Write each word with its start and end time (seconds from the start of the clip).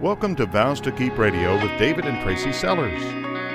Welcome 0.00 0.34
to 0.36 0.46
Vows 0.46 0.80
to 0.80 0.92
Keep 0.92 1.18
Radio 1.18 1.60
with 1.60 1.78
David 1.78 2.06
and 2.06 2.22
Tracy 2.22 2.54
Sellers. 2.54 3.02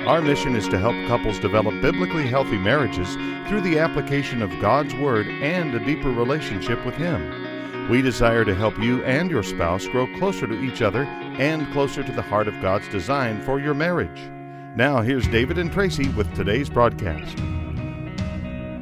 Our 0.06 0.22
mission 0.22 0.54
is 0.54 0.68
to 0.68 0.78
help 0.78 0.94
couples 1.08 1.40
develop 1.40 1.82
biblically 1.82 2.28
healthy 2.28 2.56
marriages 2.56 3.14
through 3.48 3.62
the 3.62 3.80
application 3.80 4.40
of 4.42 4.60
God's 4.60 4.94
Word 4.94 5.26
and 5.26 5.74
a 5.74 5.84
deeper 5.84 6.08
relationship 6.08 6.86
with 6.86 6.94
Him. 6.94 7.90
We 7.90 8.00
desire 8.00 8.44
to 8.44 8.54
help 8.54 8.78
you 8.78 9.02
and 9.02 9.28
your 9.28 9.42
spouse 9.42 9.88
grow 9.88 10.06
closer 10.18 10.46
to 10.46 10.62
each 10.62 10.82
other 10.82 11.02
and 11.02 11.72
closer 11.72 12.04
to 12.04 12.12
the 12.12 12.22
heart 12.22 12.46
of 12.46 12.62
God's 12.62 12.86
design 12.90 13.42
for 13.42 13.58
your 13.58 13.74
marriage. 13.74 14.30
Now, 14.76 15.02
here's 15.02 15.26
David 15.26 15.58
and 15.58 15.72
Tracy 15.72 16.10
with 16.10 16.32
today's 16.36 16.70
broadcast. 16.70 17.38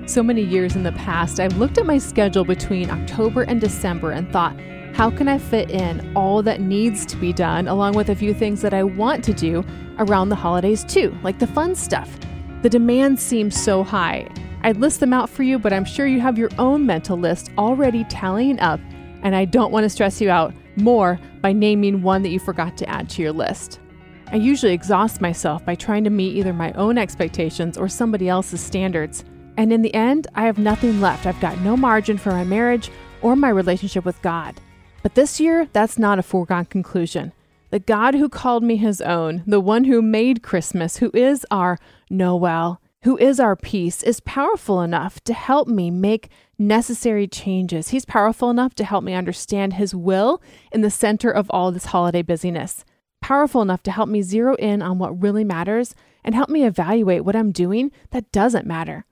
So 0.05 0.23
many 0.23 0.43
years 0.43 0.77
in 0.77 0.83
the 0.83 0.93
past, 0.93 1.41
I've 1.41 1.57
looked 1.57 1.79
at 1.79 1.87
my 1.87 1.96
schedule 1.96 2.45
between 2.45 2.91
October 2.91 3.45
and 3.45 3.59
December 3.59 4.11
and 4.11 4.31
thought, 4.31 4.55
how 4.95 5.11
can 5.11 5.27
I 5.27 5.39
fit 5.39 5.73
in 5.73 6.13
all 6.15 6.41
that 6.45 6.61
needs 6.61 7.05
to 7.07 7.17
be 7.17 7.33
done, 7.33 7.67
along 7.67 7.95
with 7.95 8.11
a 8.11 8.15
few 8.15 8.33
things 8.33 8.63
that 8.63 8.73
I 8.73 8.85
want 8.85 9.25
to 9.25 9.35
do 9.35 9.65
around 9.98 10.29
the 10.29 10.37
holidays 10.37 10.85
too, 10.85 11.12
like 11.25 11.41
the 11.41 11.48
fun 11.48 11.75
stuff? 11.75 12.16
The 12.62 12.71
demands 12.71 13.21
seem 13.21 13.51
so 13.51 13.83
high. 13.83 14.29
I'd 14.62 14.77
list 14.77 15.01
them 15.01 15.12
out 15.12 15.29
for 15.29 15.43
you, 15.43 15.59
but 15.59 15.73
I'm 15.73 15.85
sure 15.85 16.07
you 16.07 16.21
have 16.21 16.38
your 16.38 16.51
own 16.61 16.87
mental 16.87 17.19
list 17.19 17.51
already 17.59 18.05
tallying 18.05 18.61
up, 18.61 18.79
and 19.23 19.35
I 19.35 19.47
don't 19.47 19.73
want 19.73 19.83
to 19.83 19.91
stress 19.91 20.21
you 20.21 20.30
out 20.30 20.55
more 20.77 21.19
by 21.41 21.52
naming 21.52 22.01
one 22.01 22.23
that 22.23 22.30
you 22.30 22.38
forgot 22.38 22.77
to 22.77 22.88
add 22.88 23.11
to 23.11 23.23
your 23.23 23.33
list. 23.33 23.80
I 24.29 24.37
usually 24.37 24.74
exhaust 24.74 25.21
myself 25.21 25.65
by 25.65 25.74
trying 25.74 26.05
to 26.05 26.11
meet 26.11 26.37
either 26.37 26.52
my 26.52 26.71
own 26.74 26.99
expectations 26.99 27.77
or 27.77 27.88
somebody 27.88 28.29
else's 28.29 28.61
standards. 28.61 29.24
And 29.57 29.73
in 29.73 29.83
the 29.83 29.93
end, 29.93 30.29
I 30.37 30.47
have 30.47 30.59
nothing 30.59 31.01
left. 31.01 31.27
I've 31.27 31.41
got 31.41 31.61
no 31.63 31.77
margin 31.77 32.16
for 32.16 32.30
my 32.30 32.45
marriage 32.45 32.93
or 33.23 33.35
my 33.35 33.49
relationship 33.49 34.05
with 34.05 34.23
God. 34.23 34.61
But 35.05 35.17
this 35.17 35.39
year, 35.39 35.69
that's 35.71 35.99
not 35.99 36.19
a 36.19 36.23
foregone 36.23 36.65
conclusion. 36.65 37.33
The 37.69 37.79
God 37.79 38.15
who 38.15 38.27
called 38.31 38.63
me 38.65 38.77
his 38.77 39.03
own, 39.03 39.43
the 39.47 39.61
one 39.61 39.85
who 39.85 40.01
made 40.01 40.43
Christmas, 40.43 40.96
who 40.96 41.11
is 41.13 41.45
our 41.51 41.79
Noel, 42.09 42.80
who 43.02 43.19
is 43.19 43.38
our 43.38 43.55
peace, 43.55 44.02
is 44.02 44.21
powerful 44.21 44.80
enough 44.80 45.23
to 45.24 45.35
help 45.35 45.69
me 45.69 45.91
make 45.91 46.30
necessary 46.59 47.29
changes. 47.29 47.88
He's 47.88 48.07
powerful 48.07 48.49
enough 48.49 48.74
to 48.77 48.85
help 48.85 49.05
me 49.05 49.13
understand 49.13 49.74
his 49.74 49.95
will 49.95 50.41
in 50.73 50.80
the 50.80 50.91
center 50.91 51.30
of 51.30 51.51
all 51.51 51.71
this 51.71 51.87
holiday 51.87 52.23
busyness. 52.23 52.83
Powerful 53.21 53.61
enough 53.61 53.83
to 53.83 53.91
help 53.91 54.09
me 54.09 54.23
zero 54.23 54.55
in 54.55 54.80
on 54.80 54.99
what 54.99 55.21
really 55.23 55.45
matters 55.45 55.95
and 56.24 56.35
help 56.35 56.49
me 56.49 56.65
evaluate 56.65 57.27
what 57.27 57.37
I'm 57.37 57.52
doing 57.52 57.93
that 58.13 58.33
doesn't 58.33 58.66
matter. 58.66 59.05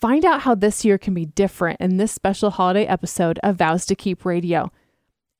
Find 0.00 0.24
out 0.24 0.42
how 0.42 0.54
this 0.54 0.84
year 0.84 0.96
can 0.96 1.12
be 1.12 1.26
different 1.26 1.80
in 1.80 1.96
this 1.96 2.12
special 2.12 2.50
holiday 2.50 2.84
episode 2.84 3.40
of 3.42 3.56
Vows 3.56 3.84
to 3.86 3.96
Keep 3.96 4.24
Radio. 4.24 4.70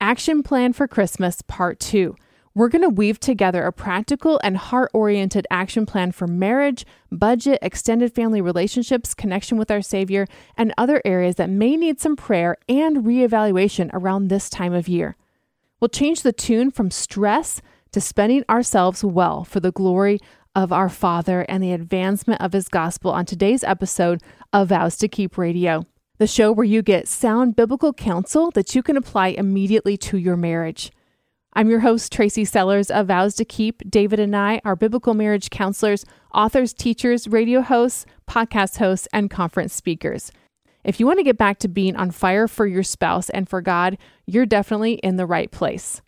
Action 0.01 0.43
Plan 0.43 0.71
for 0.71 0.87
Christmas 0.87 1.41
Part 1.41 1.77
2. 1.81 2.15
We're 2.55 2.69
going 2.69 2.83
to 2.83 2.89
weave 2.89 3.19
together 3.19 3.63
a 3.65 3.73
practical 3.73 4.39
and 4.45 4.55
heart 4.55 4.89
oriented 4.93 5.45
action 5.51 5.85
plan 5.85 6.13
for 6.13 6.25
marriage, 6.25 6.85
budget, 7.11 7.59
extended 7.61 8.15
family 8.15 8.39
relationships, 8.39 9.13
connection 9.13 9.57
with 9.57 9.69
our 9.69 9.81
Savior, 9.81 10.25
and 10.55 10.73
other 10.77 11.01
areas 11.03 11.35
that 11.35 11.49
may 11.49 11.75
need 11.75 11.99
some 11.99 12.15
prayer 12.15 12.55
and 12.69 13.03
reevaluation 13.03 13.89
around 13.91 14.29
this 14.29 14.49
time 14.49 14.73
of 14.73 14.87
year. 14.87 15.17
We'll 15.81 15.89
change 15.89 16.21
the 16.21 16.31
tune 16.31 16.71
from 16.71 16.91
stress 16.91 17.61
to 17.91 17.99
spending 17.99 18.45
ourselves 18.49 19.03
well 19.03 19.43
for 19.43 19.59
the 19.59 19.73
glory 19.73 20.19
of 20.55 20.71
our 20.71 20.87
Father 20.87 21.41
and 21.49 21.61
the 21.61 21.73
advancement 21.73 22.39
of 22.39 22.53
His 22.53 22.69
gospel 22.69 23.11
on 23.11 23.25
today's 23.25 23.65
episode 23.65 24.21
of 24.53 24.69
Vows 24.69 24.95
to 24.99 25.09
Keep 25.09 25.37
Radio 25.37 25.85
the 26.19 26.27
show 26.27 26.51
where 26.51 26.65
you 26.65 26.81
get 26.81 27.07
sound 27.07 27.55
biblical 27.55 27.93
counsel 27.93 28.51
that 28.51 28.75
you 28.75 28.83
can 28.83 28.97
apply 28.97 29.29
immediately 29.29 29.95
to 29.95 30.17
your 30.17 30.35
marriage. 30.35 30.91
I'm 31.53 31.69
your 31.69 31.79
host, 31.79 32.11
Tracy 32.11 32.43
Sellers 32.43 32.91
of 32.91 33.07
Vows 33.07 33.35
to 33.35 33.45
Keep. 33.45 33.89
David 33.89 34.19
and 34.19 34.35
I 34.35 34.59
are 34.65 34.75
biblical 34.75 35.13
marriage 35.13 35.49
counselors, 35.49 36.05
authors, 36.33 36.73
teachers, 36.73 37.29
radio 37.29 37.61
hosts, 37.61 38.05
podcast 38.29 38.79
hosts, 38.79 39.07
and 39.13 39.29
conference 39.29 39.73
speakers. 39.73 40.29
If 40.83 40.99
you 40.99 41.07
want 41.07 41.19
to 41.19 41.23
get 41.23 41.37
back 41.37 41.57
to 41.59 41.69
being 41.69 41.95
on 41.95 42.11
fire 42.11 42.49
for 42.49 42.67
your 42.67 42.83
spouse 42.83 43.29
and 43.29 43.47
for 43.47 43.61
God, 43.61 43.97
you're 44.25 44.45
definitely 44.45 44.95
in 44.95 45.15
the 45.15 45.25
right 45.25 45.49
place. 45.49 46.01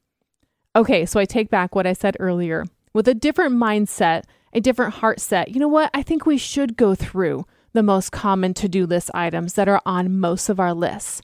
Okay, 0.76 1.06
so 1.06 1.22
I 1.22 1.26
take 1.26 1.50
back 1.50 1.74
what 1.74 1.88
I 1.88 1.94
said 1.94 2.18
earlier. 2.20 2.66
With 2.94 3.08
a 3.08 3.14
different 3.14 3.56
mindset, 3.56 4.24
a 4.52 4.60
different 4.60 4.96
heart 4.96 5.22
set, 5.22 5.52
you 5.52 5.60
know 5.62 5.70
what? 5.70 5.90
I 5.94 6.04
think 6.04 6.26
we 6.26 6.38
should 6.38 6.76
go 6.76 6.96
through 6.96 7.46
the 7.74 7.84
most 7.84 8.12
common 8.12 8.54
to 8.56 8.68
do 8.68 8.86
list 8.86 9.12
items 9.14 9.54
that 9.54 9.70
are 9.70 9.82
on 9.86 10.20
most 10.20 10.50
of 10.50 10.60
our 10.60 10.74
lists. 10.74 11.22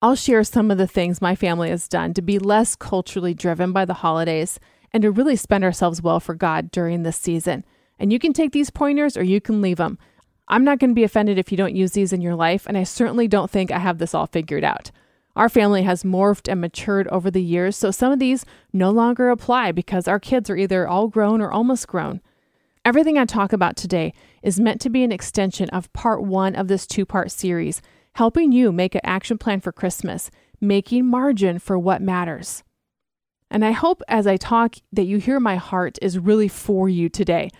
I'll 0.00 0.16
share 0.16 0.44
some 0.44 0.70
of 0.70 0.78
the 0.78 0.86
things 0.86 1.20
my 1.20 1.34
family 1.34 1.70
has 1.70 1.88
done 1.88 2.12
to 2.14 2.22
be 2.22 2.38
less 2.38 2.74
culturally 2.74 3.34
driven 3.34 3.72
by 3.72 3.84
the 3.84 3.94
holidays 3.94 4.58
and 4.92 5.02
to 5.02 5.10
really 5.10 5.36
spend 5.36 5.64
ourselves 5.64 6.02
well 6.02 6.20
for 6.20 6.34
God 6.34 6.70
during 6.70 7.02
this 7.02 7.16
season. 7.16 7.64
And 7.98 8.12
you 8.12 8.18
can 8.18 8.32
take 8.32 8.52
these 8.52 8.70
pointers 8.70 9.16
or 9.16 9.22
you 9.22 9.40
can 9.40 9.62
leave 9.62 9.76
them. 9.76 9.98
I'm 10.48 10.64
not 10.64 10.78
going 10.78 10.90
to 10.90 10.94
be 10.94 11.04
offended 11.04 11.38
if 11.38 11.50
you 11.50 11.56
don't 11.56 11.76
use 11.76 11.92
these 11.92 12.12
in 12.12 12.20
your 12.20 12.34
life, 12.34 12.66
and 12.66 12.76
I 12.76 12.82
certainly 12.82 13.28
don't 13.28 13.50
think 13.50 13.70
I 13.70 13.78
have 13.78 13.98
this 13.98 14.12
all 14.12 14.26
figured 14.26 14.64
out. 14.64 14.90
Our 15.34 15.48
family 15.48 15.82
has 15.84 16.02
morphed 16.02 16.50
and 16.50 16.60
matured 16.60 17.08
over 17.08 17.30
the 17.30 17.42
years, 17.42 17.76
so 17.76 17.90
some 17.90 18.12
of 18.12 18.18
these 18.18 18.44
no 18.72 18.90
longer 18.90 19.30
apply 19.30 19.72
because 19.72 20.06
our 20.06 20.20
kids 20.20 20.50
are 20.50 20.56
either 20.56 20.86
all 20.86 21.08
grown 21.08 21.40
or 21.40 21.50
almost 21.50 21.86
grown. 21.86 22.20
Everything 22.84 23.16
I 23.16 23.26
talk 23.26 23.52
about 23.52 23.76
today 23.76 24.12
is 24.42 24.58
meant 24.58 24.80
to 24.80 24.90
be 24.90 25.04
an 25.04 25.12
extension 25.12 25.68
of 25.70 25.92
part 25.92 26.20
one 26.20 26.56
of 26.56 26.66
this 26.66 26.84
two 26.84 27.06
part 27.06 27.30
series, 27.30 27.80
helping 28.14 28.50
you 28.50 28.72
make 28.72 28.96
an 28.96 29.02
action 29.04 29.38
plan 29.38 29.60
for 29.60 29.70
Christmas, 29.70 30.32
making 30.60 31.06
margin 31.06 31.60
for 31.60 31.78
what 31.78 32.02
matters. 32.02 32.64
And 33.52 33.64
I 33.64 33.70
hope 33.70 34.02
as 34.08 34.26
I 34.26 34.36
talk 34.36 34.76
that 34.92 35.04
you 35.04 35.18
hear 35.18 35.38
my 35.38 35.56
heart 35.56 35.96
is 36.02 36.18
really 36.18 36.48
for 36.48 36.88
you 36.88 37.08
today. 37.08 37.50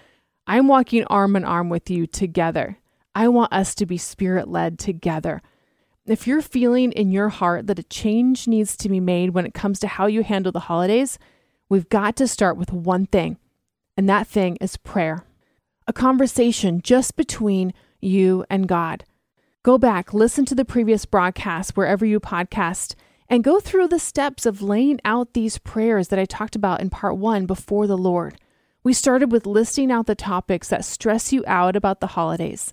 I'm 0.48 0.66
walking 0.66 1.04
arm 1.04 1.36
in 1.36 1.44
arm 1.44 1.68
with 1.68 1.88
you 1.88 2.08
together. 2.08 2.78
I 3.14 3.28
want 3.28 3.52
us 3.52 3.76
to 3.76 3.86
be 3.86 3.98
spirit 3.98 4.48
led 4.48 4.76
together. 4.76 5.40
If 6.04 6.26
you're 6.26 6.42
feeling 6.42 6.90
in 6.90 7.12
your 7.12 7.28
heart 7.28 7.68
that 7.68 7.78
a 7.78 7.84
change 7.84 8.48
needs 8.48 8.76
to 8.78 8.88
be 8.88 8.98
made 8.98 9.30
when 9.30 9.46
it 9.46 9.54
comes 9.54 9.78
to 9.80 9.86
how 9.86 10.06
you 10.06 10.24
handle 10.24 10.50
the 10.50 10.60
holidays, 10.60 11.16
we've 11.68 11.88
got 11.88 12.16
to 12.16 12.26
start 12.26 12.56
with 12.56 12.72
one 12.72 13.06
thing 13.06 13.38
and 13.96 14.08
that 14.08 14.26
thing 14.26 14.56
is 14.60 14.76
prayer. 14.76 15.24
A 15.86 15.92
conversation 15.92 16.80
just 16.82 17.16
between 17.16 17.72
you 18.00 18.44
and 18.48 18.68
God. 18.68 19.04
Go 19.62 19.78
back, 19.78 20.12
listen 20.12 20.44
to 20.46 20.54
the 20.54 20.64
previous 20.64 21.04
broadcast 21.04 21.76
wherever 21.76 22.04
you 22.04 22.18
podcast, 22.18 22.94
and 23.28 23.44
go 23.44 23.60
through 23.60 23.88
the 23.88 23.98
steps 23.98 24.44
of 24.44 24.60
laying 24.60 25.00
out 25.04 25.32
these 25.32 25.58
prayers 25.58 26.08
that 26.08 26.18
I 26.18 26.24
talked 26.24 26.56
about 26.56 26.80
in 26.80 26.90
part 26.90 27.16
one 27.16 27.46
before 27.46 27.86
the 27.86 27.96
Lord. 27.96 28.36
We 28.84 28.92
started 28.92 29.30
with 29.30 29.46
listing 29.46 29.92
out 29.92 30.06
the 30.06 30.14
topics 30.14 30.68
that 30.68 30.84
stress 30.84 31.32
you 31.32 31.44
out 31.46 31.76
about 31.76 32.00
the 32.00 32.08
holidays, 32.08 32.72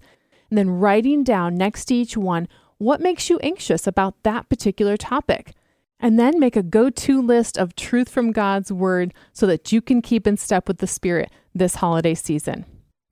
and 0.50 0.58
then 0.58 0.69
writing 0.69 1.24
down 1.24 1.56
next 1.56 1.85
to 1.85 1.96
each 1.96 2.18
one 2.18 2.47
what 2.79 3.02
makes 3.02 3.29
you 3.29 3.38
anxious 3.40 3.85
about 3.85 4.24
that 4.24 4.50
particular 4.50 4.97
topic. 4.97 5.53
And 5.99 6.17
then 6.17 6.39
make 6.39 6.55
a 6.55 6.63
go 6.63 6.89
to 6.89 7.21
list 7.21 7.57
of 7.57 7.75
truth 7.75 8.09
from 8.09 8.31
God's 8.31 8.71
word 8.71 9.13
so 9.33 9.45
that 9.47 9.71
you 9.71 9.81
can 9.81 10.01
keep 10.01 10.25
in 10.25 10.37
step 10.37 10.67
with 10.67 10.77
the 10.77 10.87
Spirit 10.87 11.31
this 11.53 11.75
holiday 11.75 12.13
season. 12.13 12.65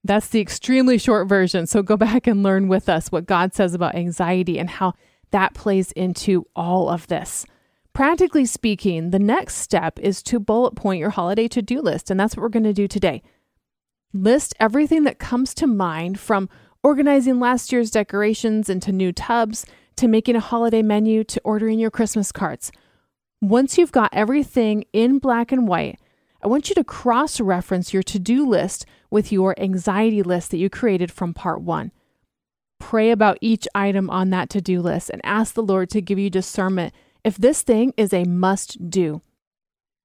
That's 0.04 0.30
the 0.30 0.40
extremely 0.40 0.98
short 0.98 1.28
version. 1.28 1.68
So 1.68 1.84
go 1.84 1.98
back 1.98 2.28
and 2.28 2.44
learn 2.44 2.68
with 2.68 2.88
us 2.88 3.12
what 3.12 3.26
God 3.26 3.54
says 3.54 3.74
about 3.74 3.96
anxiety 3.96 4.58
and 4.58 4.70
how 4.70 4.94
that 5.32 5.54
plays 5.54 5.92
into 5.92 6.46
all 6.56 6.90
of 6.90 7.08
this. 7.08 7.46
Practically 7.94 8.46
speaking, 8.46 9.10
the 9.10 9.20
next 9.20 9.56
step 9.56 10.00
is 10.00 10.22
to 10.24 10.40
bullet 10.40 10.76
point 10.76 11.00
your 11.00 11.10
holiday 11.10 11.48
to 11.50 11.62
do 11.62 11.82
list. 11.82 12.10
And 12.10 12.20
that's 12.20 12.38
what 12.38 12.44
we're 12.44 12.50
going 12.50 12.64
to 12.64 12.74
do 12.74 12.88
today. 12.88 13.22
List 14.14 14.54
everything 14.60 15.04
that 15.04 15.20
comes 15.20 15.54
to 15.56 15.68
mind 15.68 16.20
from 16.20 16.48
organizing 16.84 17.40
last 17.40 17.72
year's 17.72 17.92
decorations 17.92 18.70
into 18.70 18.92
new 18.92 19.12
tubs 19.12 19.66
to 19.98 20.08
making 20.08 20.36
a 20.36 20.40
holiday 20.40 20.82
menu 20.82 21.24
to 21.26 21.42
ordering 21.44 21.80
your 21.80 21.92
Christmas 21.92 22.32
cards. 22.32 22.72
Once 23.42 23.78
you've 23.78 23.92
got 23.92 24.10
everything 24.14 24.86
in 24.94 25.20
black 25.20 25.52
and 25.52 25.68
white, 25.68 26.00
I 26.42 26.48
want 26.48 26.70
you 26.70 26.76
to 26.76 26.84
cross 26.84 27.40
reference 27.40 27.94
your 27.94 28.04
to 28.04 28.20
do 28.20 28.48
list 28.48 28.86
with 29.10 29.32
your 29.32 29.60
anxiety 29.60 30.24
list 30.24 30.52
that 30.52 30.58
you 30.58 30.70
created 30.70 31.12
from 31.12 31.34
part 31.34 31.62
one. 31.62 31.92
Pray 32.80 33.10
about 33.10 33.40
each 33.42 33.68
item 33.74 34.10
on 34.10 34.30
that 34.30 34.50
to 34.52 34.62
do 34.62 34.82
list 34.82 35.10
and 35.10 35.22
ask 35.24 35.54
the 35.54 35.64
Lord 35.64 35.90
to 35.90 36.02
give 36.02 36.20
you 36.20 36.30
discernment 36.30 36.94
if 37.24 37.38
this 37.38 37.64
thing 37.64 37.94
is 37.98 38.14
a 38.14 38.24
must 38.24 38.90
do. 38.90 39.22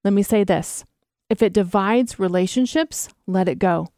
Let 0.05 0.15
me 0.15 0.23
say 0.23 0.43
this 0.43 0.85
if 1.29 1.43
it 1.43 1.53
divides 1.53 2.19
relationships, 2.19 3.09
let 3.27 3.49
it 3.49 3.59
go. 3.59 3.89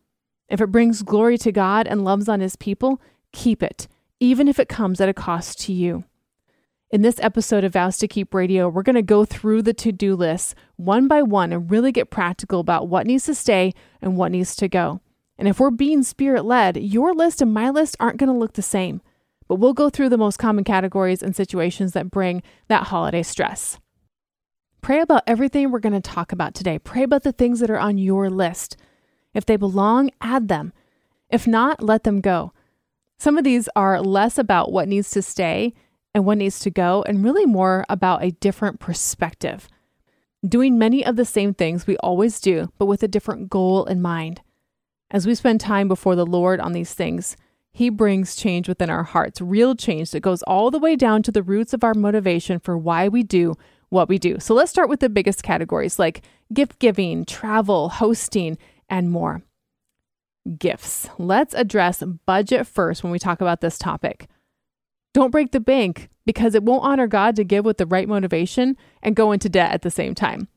If 0.49 0.61
it 0.61 0.69
brings 0.69 1.03
glory 1.03 1.39
to 1.39 1.53
God 1.53 1.87
and 1.87 2.05
loves 2.05 2.29
on 2.29 2.41
his 2.41 2.57
people, 2.57 3.01
keep 3.33 3.63
it 3.63 3.89
even 4.25 4.49
if 4.49 4.59
it 4.59 4.71
comes 4.71 5.03
at 5.03 5.09
a 5.09 5.15
cost 5.15 5.61
to 5.61 5.73
you. 5.73 6.03
In 6.91 7.03
this 7.03 7.21
episode 7.21 7.63
of 7.63 7.75
Vows 7.75 7.99
to 7.99 8.09
Keep 8.09 8.33
Radio, 8.33 8.71
we're 8.71 8.83
going 8.83 8.95
to 8.95 9.03
go 9.03 9.27
through 9.27 9.61
the 9.61 9.75
to 9.75 9.93
do 9.93 10.17
list 10.17 10.55
one 10.77 11.07
by 11.07 11.21
one 11.21 11.53
and 11.53 11.71
really 11.71 11.93
get 11.93 12.09
practical 12.09 12.59
about 12.59 12.89
what 12.89 13.07
needs 13.07 13.27
to 13.27 13.35
stay 13.35 13.75
and 14.01 14.17
what 14.17 14.33
needs 14.33 14.57
to 14.57 14.69
go. 14.69 15.03
And 15.37 15.47
if 15.47 15.61
we're 15.61 15.71
being 15.71 16.03
spirit 16.03 16.47
led, 16.47 16.79
your 16.79 17.13
list 17.13 17.43
and 17.43 17.53
my 17.53 17.69
list 17.69 17.97
aren't 18.01 18.17
going 18.17 18.33
to 18.33 18.39
look 18.39 18.55
the 18.55 18.63
same, 18.63 19.03
but 19.47 19.57
we'll 19.57 19.75
go 19.75 19.91
through 19.91 20.09
the 20.09 20.17
most 20.17 20.39
common 20.39 20.65
categories 20.65 21.23
and 21.23 21.37
situations 21.37 21.93
that 21.93 22.11
bring 22.11 22.43
that 22.69 22.85
holiday 22.85 23.23
stress. 23.23 23.79
Pray 24.81 25.01
about 25.01 25.25
everything 25.27 25.71
we're 25.71 25.81
going 25.81 25.93
to 25.93 26.01
talk 26.01 26.33
about 26.33 26.55
today. 26.55 26.79
Pray 26.79 27.03
about 27.03 27.25
the 27.25 27.33
things 27.33 27.61
that 27.61 27.71
are 27.71 27.79
on 27.79 27.99
your 27.99 28.31
list. 28.31 28.79
If 29.35 29.45
they 29.45 29.57
belong, 29.57 30.11
add 30.23 30.49
them. 30.49 30.73
If 31.29 31.47
not, 31.47 31.83
let 31.83 32.05
them 32.05 32.23
go. 32.23 32.55
Some 33.19 33.39
of 33.39 33.45
these 33.45 33.69
are 33.75 34.01
less 34.01 34.39
about 34.39 34.73
what 34.73 34.89
needs 34.89 35.11
to 35.13 35.23
stay 35.23 35.73
and 36.15 36.25
what 36.25 36.39
needs 36.39 36.61
to 36.61 36.71
go, 36.71 37.03
and 37.09 37.25
really 37.25 37.45
more 37.45 37.85
about 37.89 38.23
a 38.23 38.31
different 38.31 38.79
perspective. 38.79 39.69
Doing 40.47 40.79
many 40.79 41.05
of 41.05 41.17
the 41.17 41.25
same 41.25 41.55
things 41.55 41.87
we 41.87 41.97
always 41.97 42.41
do, 42.41 42.71
but 42.79 42.87
with 42.87 43.03
a 43.03 43.09
different 43.09 43.51
goal 43.51 43.85
in 43.85 44.01
mind. 44.01 44.43
As 45.11 45.27
we 45.27 45.35
spend 45.35 45.61
time 45.61 45.89
before 45.89 46.15
the 46.15 46.27
Lord 46.27 46.61
on 46.61 46.73
these 46.73 46.95
things, 46.95 47.37
He 47.73 47.89
brings 47.89 48.37
change 48.37 48.69
within 48.69 48.91
our 48.91 49.03
hearts, 49.03 49.41
real 49.41 49.75
change 49.75 50.13
that 50.13 50.21
goes 50.21 50.43
all 50.45 50.71
the 50.71 50.79
way 50.79 50.95
down 50.95 51.23
to 51.25 51.33
the 51.33 51.43
roots 51.43 51.73
of 51.73 51.83
our 51.83 51.95
motivation 51.95 52.61
for 52.61 52.79
why 52.79 53.09
we 53.09 53.23
do 53.23 53.55
what 53.89 54.09
we 54.09 54.19
do. 54.19 54.39
So 54.39 54.55
let's 54.55 54.71
start 54.71 54.89
with 54.89 55.01
the 55.01 55.09
biggest 55.09 55.43
categories 55.43 55.99
like 55.99 56.23
gift 56.53 56.79
giving, 56.79 57.25
travel, 57.25 57.89
hosting, 57.89 58.59
and 58.89 59.11
more. 59.11 59.43
Gifts. 60.59 61.09
Let's 61.19 61.55
address 61.55 62.03
budget 62.27 62.67
first 62.67 63.03
when 63.03 63.11
we 63.11 63.19
talk 63.19 63.41
about 63.41 63.63
this 63.63 63.79
topic. 63.79 64.29
Don't 65.15 65.31
break 65.31 65.53
the 65.53 65.61
bank 65.61 66.11
because 66.27 66.55
it 66.55 66.63
won't 66.63 66.85
honor 66.85 67.07
God 67.07 67.37
to 67.37 67.45
give 67.45 67.65
with 67.65 67.79
the 67.79 67.87
right 67.87 68.07
motivation 68.07 68.77
and 69.03 69.17
go 69.17 69.33
into 69.33 69.49
debt 69.49 69.73
at 69.73 69.83
the 69.83 69.91
same 69.91 70.15
time. 70.15 70.49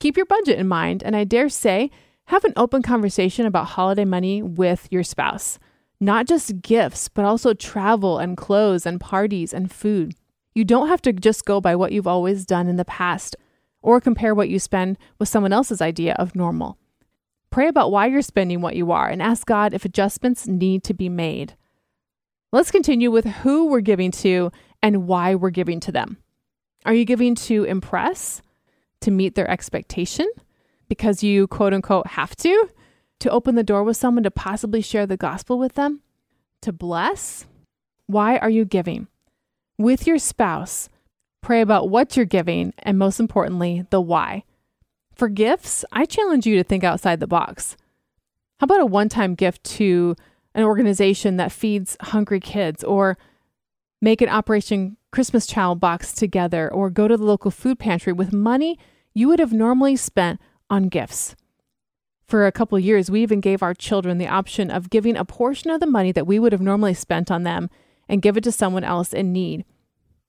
Keep 0.00 0.16
your 0.16 0.26
budget 0.26 0.58
in 0.58 0.66
mind, 0.66 1.02
and 1.02 1.14
I 1.14 1.24
dare 1.24 1.48
say, 1.48 1.90
have 2.24 2.44
an 2.44 2.54
open 2.56 2.82
conversation 2.82 3.46
about 3.46 3.66
holiday 3.66 4.04
money 4.04 4.42
with 4.42 4.88
your 4.90 5.04
spouse. 5.04 5.58
Not 6.00 6.26
just 6.26 6.62
gifts, 6.62 7.08
but 7.08 7.24
also 7.24 7.54
travel 7.54 8.18
and 8.18 8.36
clothes 8.36 8.86
and 8.86 9.00
parties 9.00 9.52
and 9.52 9.70
food. 9.70 10.14
You 10.54 10.64
don't 10.64 10.88
have 10.88 11.02
to 11.02 11.12
just 11.12 11.44
go 11.44 11.60
by 11.60 11.76
what 11.76 11.92
you've 11.92 12.06
always 12.06 12.46
done 12.46 12.66
in 12.66 12.76
the 12.76 12.84
past 12.84 13.36
or 13.82 14.00
compare 14.00 14.34
what 14.34 14.48
you 14.48 14.58
spend 14.58 14.98
with 15.18 15.28
someone 15.28 15.52
else's 15.52 15.80
idea 15.80 16.14
of 16.14 16.34
normal. 16.34 16.78
Pray 17.50 17.68
about 17.68 17.90
why 17.90 18.06
you're 18.06 18.22
spending 18.22 18.60
what 18.60 18.76
you 18.76 18.92
are 18.92 19.08
and 19.08 19.20
ask 19.20 19.46
God 19.46 19.74
if 19.74 19.84
adjustments 19.84 20.46
need 20.46 20.84
to 20.84 20.94
be 20.94 21.08
made. 21.08 21.56
Let's 22.52 22.70
continue 22.70 23.10
with 23.10 23.24
who 23.24 23.66
we're 23.66 23.80
giving 23.80 24.10
to 24.12 24.50
and 24.82 25.06
why 25.06 25.34
we're 25.34 25.50
giving 25.50 25.80
to 25.80 25.92
them. 25.92 26.18
Are 26.84 26.94
you 26.94 27.04
giving 27.04 27.34
to 27.34 27.64
impress, 27.64 28.42
to 29.02 29.10
meet 29.10 29.34
their 29.34 29.50
expectation, 29.50 30.28
because 30.88 31.22
you 31.22 31.46
quote 31.46 31.74
unquote 31.74 32.06
have 32.08 32.34
to, 32.36 32.70
to 33.20 33.30
open 33.30 33.54
the 33.54 33.62
door 33.62 33.84
with 33.84 33.96
someone 33.96 34.24
to 34.24 34.30
possibly 34.30 34.80
share 34.80 35.06
the 35.06 35.16
gospel 35.16 35.58
with 35.58 35.74
them, 35.74 36.00
to 36.62 36.72
bless? 36.72 37.46
Why 38.06 38.38
are 38.38 38.50
you 38.50 38.64
giving? 38.64 39.08
with 39.80 40.06
your 40.06 40.18
spouse, 40.18 40.90
pray 41.40 41.62
about 41.62 41.88
what 41.88 42.14
you're 42.14 42.26
giving 42.26 42.74
and 42.80 42.98
most 42.98 43.18
importantly, 43.18 43.86
the 43.88 44.00
why. 44.00 44.44
For 45.14 45.28
gifts, 45.28 45.84
I 45.92 46.06
challenge 46.06 46.46
you 46.46 46.56
to 46.56 46.64
think 46.64 46.84
outside 46.84 47.20
the 47.20 47.26
box. 47.26 47.76
How 48.58 48.64
about 48.64 48.80
a 48.80 48.86
one 48.86 49.08
time 49.08 49.34
gift 49.34 49.64
to 49.64 50.16
an 50.54 50.64
organization 50.64 51.36
that 51.36 51.52
feeds 51.52 51.96
hungry 52.00 52.40
kids, 52.40 52.82
or 52.82 53.16
make 54.00 54.20
an 54.20 54.28
Operation 54.28 54.96
Christmas 55.12 55.46
Child 55.46 55.80
box 55.80 56.12
together, 56.12 56.72
or 56.72 56.90
go 56.90 57.06
to 57.06 57.16
the 57.16 57.24
local 57.24 57.50
food 57.50 57.78
pantry 57.78 58.12
with 58.12 58.32
money 58.32 58.78
you 59.12 59.28
would 59.28 59.38
have 59.38 59.52
normally 59.52 59.96
spent 59.96 60.40
on 60.68 60.88
gifts? 60.88 61.36
For 62.30 62.46
a 62.46 62.52
couple 62.52 62.78
years, 62.78 63.10
we 63.10 63.22
even 63.22 63.40
gave 63.40 63.60
our 63.60 63.74
children 63.74 64.18
the 64.18 64.28
option 64.28 64.70
of 64.70 64.88
giving 64.88 65.16
a 65.16 65.24
portion 65.24 65.70
of 65.70 65.80
the 65.80 65.86
money 65.86 66.12
that 66.12 66.28
we 66.28 66.38
would 66.38 66.52
have 66.52 66.60
normally 66.60 66.94
spent 66.94 67.28
on 67.28 67.42
them 67.42 67.68
and 68.08 68.22
give 68.22 68.36
it 68.36 68.44
to 68.44 68.52
someone 68.52 68.84
else 68.84 69.12
in 69.12 69.32
need. 69.32 69.64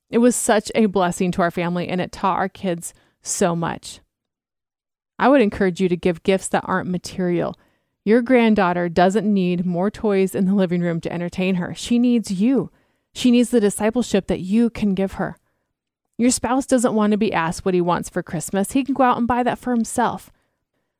It 0.09 0.17
was 0.17 0.35
such 0.35 0.71
a 0.73 0.87
blessing 0.87 1.31
to 1.33 1.41
our 1.41 1.51
family 1.51 1.87
and 1.87 2.01
it 2.01 2.11
taught 2.11 2.37
our 2.37 2.49
kids 2.49 2.93
so 3.21 3.55
much. 3.55 3.99
I 5.21 5.29
would 5.29 5.41
encourage 5.41 5.79
you 5.79 5.87
to 5.87 5.95
give 5.95 6.23
gifts 6.23 6.47
that 6.47 6.65
aren't 6.65 6.89
material. 6.89 7.55
Your 8.03 8.23
granddaughter 8.23 8.89
doesn't 8.89 9.31
need 9.31 9.67
more 9.67 9.91
toys 9.91 10.33
in 10.33 10.45
the 10.45 10.55
living 10.55 10.81
room 10.81 10.99
to 11.01 11.13
entertain 11.13 11.55
her. 11.55 11.75
She 11.75 11.99
needs 11.99 12.31
you. 12.31 12.71
She 13.13 13.29
needs 13.29 13.51
the 13.51 13.59
discipleship 13.59 14.25
that 14.25 14.39
you 14.39 14.71
can 14.71 14.95
give 14.95 15.13
her. 15.13 15.37
Your 16.17 16.31
spouse 16.31 16.65
doesn't 16.65 16.95
want 16.95 17.11
to 17.11 17.17
be 17.17 17.31
asked 17.31 17.63
what 17.63 17.75
he 17.75 17.81
wants 17.81 18.09
for 18.09 18.23
Christmas. 18.23 18.71
He 18.71 18.83
can 18.83 18.95
go 18.95 19.03
out 19.03 19.19
and 19.19 19.27
buy 19.27 19.43
that 19.43 19.59
for 19.59 19.71
himself. 19.71 20.31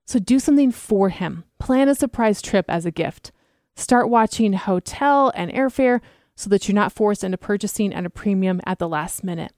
So 0.05 0.19
do 0.19 0.37
something 0.37 0.71
for 0.71 1.09
him. 1.09 1.43
Plan 1.59 1.89
a 1.89 1.95
surprise 1.95 2.43
trip 2.43 2.65
as 2.69 2.85
a 2.85 2.91
gift. 2.91 3.31
Start 3.75 4.07
watching 4.07 4.53
hotel 4.53 5.31
and 5.33 5.51
airfare 5.51 5.99
so 6.35 6.47
that 6.51 6.67
you're 6.67 6.75
not 6.75 6.93
forced 6.93 7.23
into 7.23 7.39
purchasing 7.39 7.91
at 7.91 8.05
a 8.05 8.09
premium 8.11 8.61
at 8.67 8.77
the 8.77 8.87
last 8.87 9.23
minute. 9.23 9.53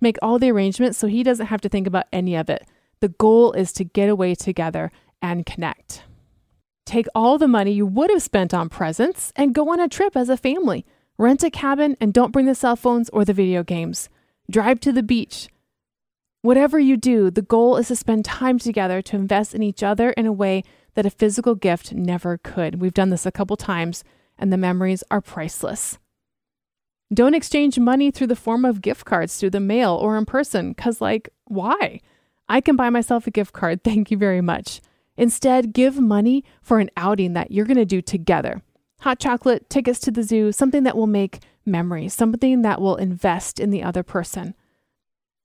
Make 0.00 0.16
all 0.22 0.38
the 0.38 0.50
arrangements 0.50 0.96
so 0.96 1.06
he 1.06 1.22
doesn't 1.22 1.46
have 1.46 1.60
to 1.60 1.68
think 1.68 1.86
about 1.86 2.06
any 2.12 2.34
of 2.34 2.48
it. 2.48 2.66
The 3.00 3.08
goal 3.08 3.52
is 3.52 3.72
to 3.72 3.84
get 3.84 4.08
away 4.08 4.34
together 4.34 4.90
and 5.20 5.44
connect. 5.46 6.02
Take 6.84 7.06
all 7.14 7.36
the 7.36 7.48
money 7.48 7.72
you 7.72 7.86
would 7.86 8.10
have 8.10 8.22
spent 8.22 8.54
on 8.54 8.68
presents 8.68 9.32
and 9.36 9.54
go 9.54 9.70
on 9.72 9.80
a 9.80 9.88
trip 9.88 10.16
as 10.16 10.28
a 10.28 10.36
family. 10.36 10.86
Rent 11.18 11.42
a 11.42 11.50
cabin 11.50 11.96
and 12.00 12.12
don't 12.12 12.32
bring 12.32 12.46
the 12.46 12.54
cell 12.54 12.76
phones 12.76 13.08
or 13.10 13.24
the 13.24 13.32
video 13.32 13.62
games. 13.62 14.08
Drive 14.50 14.80
to 14.80 14.92
the 14.92 15.02
beach. 15.02 15.48
Whatever 16.42 16.78
you 16.78 16.96
do, 16.96 17.30
the 17.30 17.42
goal 17.42 17.76
is 17.76 17.88
to 17.88 17.96
spend 17.96 18.24
time 18.24 18.58
together 18.58 19.02
to 19.02 19.16
invest 19.16 19.54
in 19.54 19.62
each 19.62 19.82
other 19.82 20.10
in 20.10 20.26
a 20.26 20.32
way 20.32 20.62
that 20.94 21.06
a 21.06 21.10
physical 21.10 21.54
gift 21.56 21.92
never 21.92 22.38
could. 22.38 22.80
We've 22.80 22.94
done 22.94 23.10
this 23.10 23.26
a 23.26 23.32
couple 23.32 23.56
times, 23.56 24.04
and 24.38 24.52
the 24.52 24.56
memories 24.56 25.02
are 25.10 25.20
priceless. 25.20 25.98
Don't 27.12 27.34
exchange 27.34 27.78
money 27.78 28.10
through 28.10 28.28
the 28.28 28.36
form 28.36 28.64
of 28.64 28.80
gift 28.80 29.04
cards 29.04 29.36
through 29.36 29.50
the 29.50 29.60
mail 29.60 29.92
or 29.92 30.16
in 30.16 30.24
person, 30.24 30.70
because, 30.70 31.00
like, 31.00 31.30
why? 31.46 32.00
I 32.48 32.60
can 32.60 32.76
buy 32.76 32.90
myself 32.90 33.26
a 33.26 33.30
gift 33.30 33.52
card, 33.52 33.82
thank 33.84 34.10
you 34.10 34.16
very 34.16 34.40
much. 34.40 34.80
Instead, 35.16 35.72
give 35.72 35.98
money 35.98 36.44
for 36.62 36.78
an 36.78 36.90
outing 36.96 37.32
that 37.32 37.50
you're 37.50 37.64
going 37.64 37.76
to 37.76 37.84
do 37.84 38.02
together. 38.02 38.62
Hot 39.00 39.18
chocolate, 39.18 39.68
tickets 39.70 39.98
to 40.00 40.10
the 40.10 40.22
zoo, 40.22 40.52
something 40.52 40.82
that 40.82 40.96
will 40.96 41.06
make 41.06 41.40
memories, 41.64 42.14
something 42.14 42.62
that 42.62 42.80
will 42.80 42.96
invest 42.96 43.58
in 43.58 43.70
the 43.70 43.82
other 43.82 44.02
person. 44.02 44.54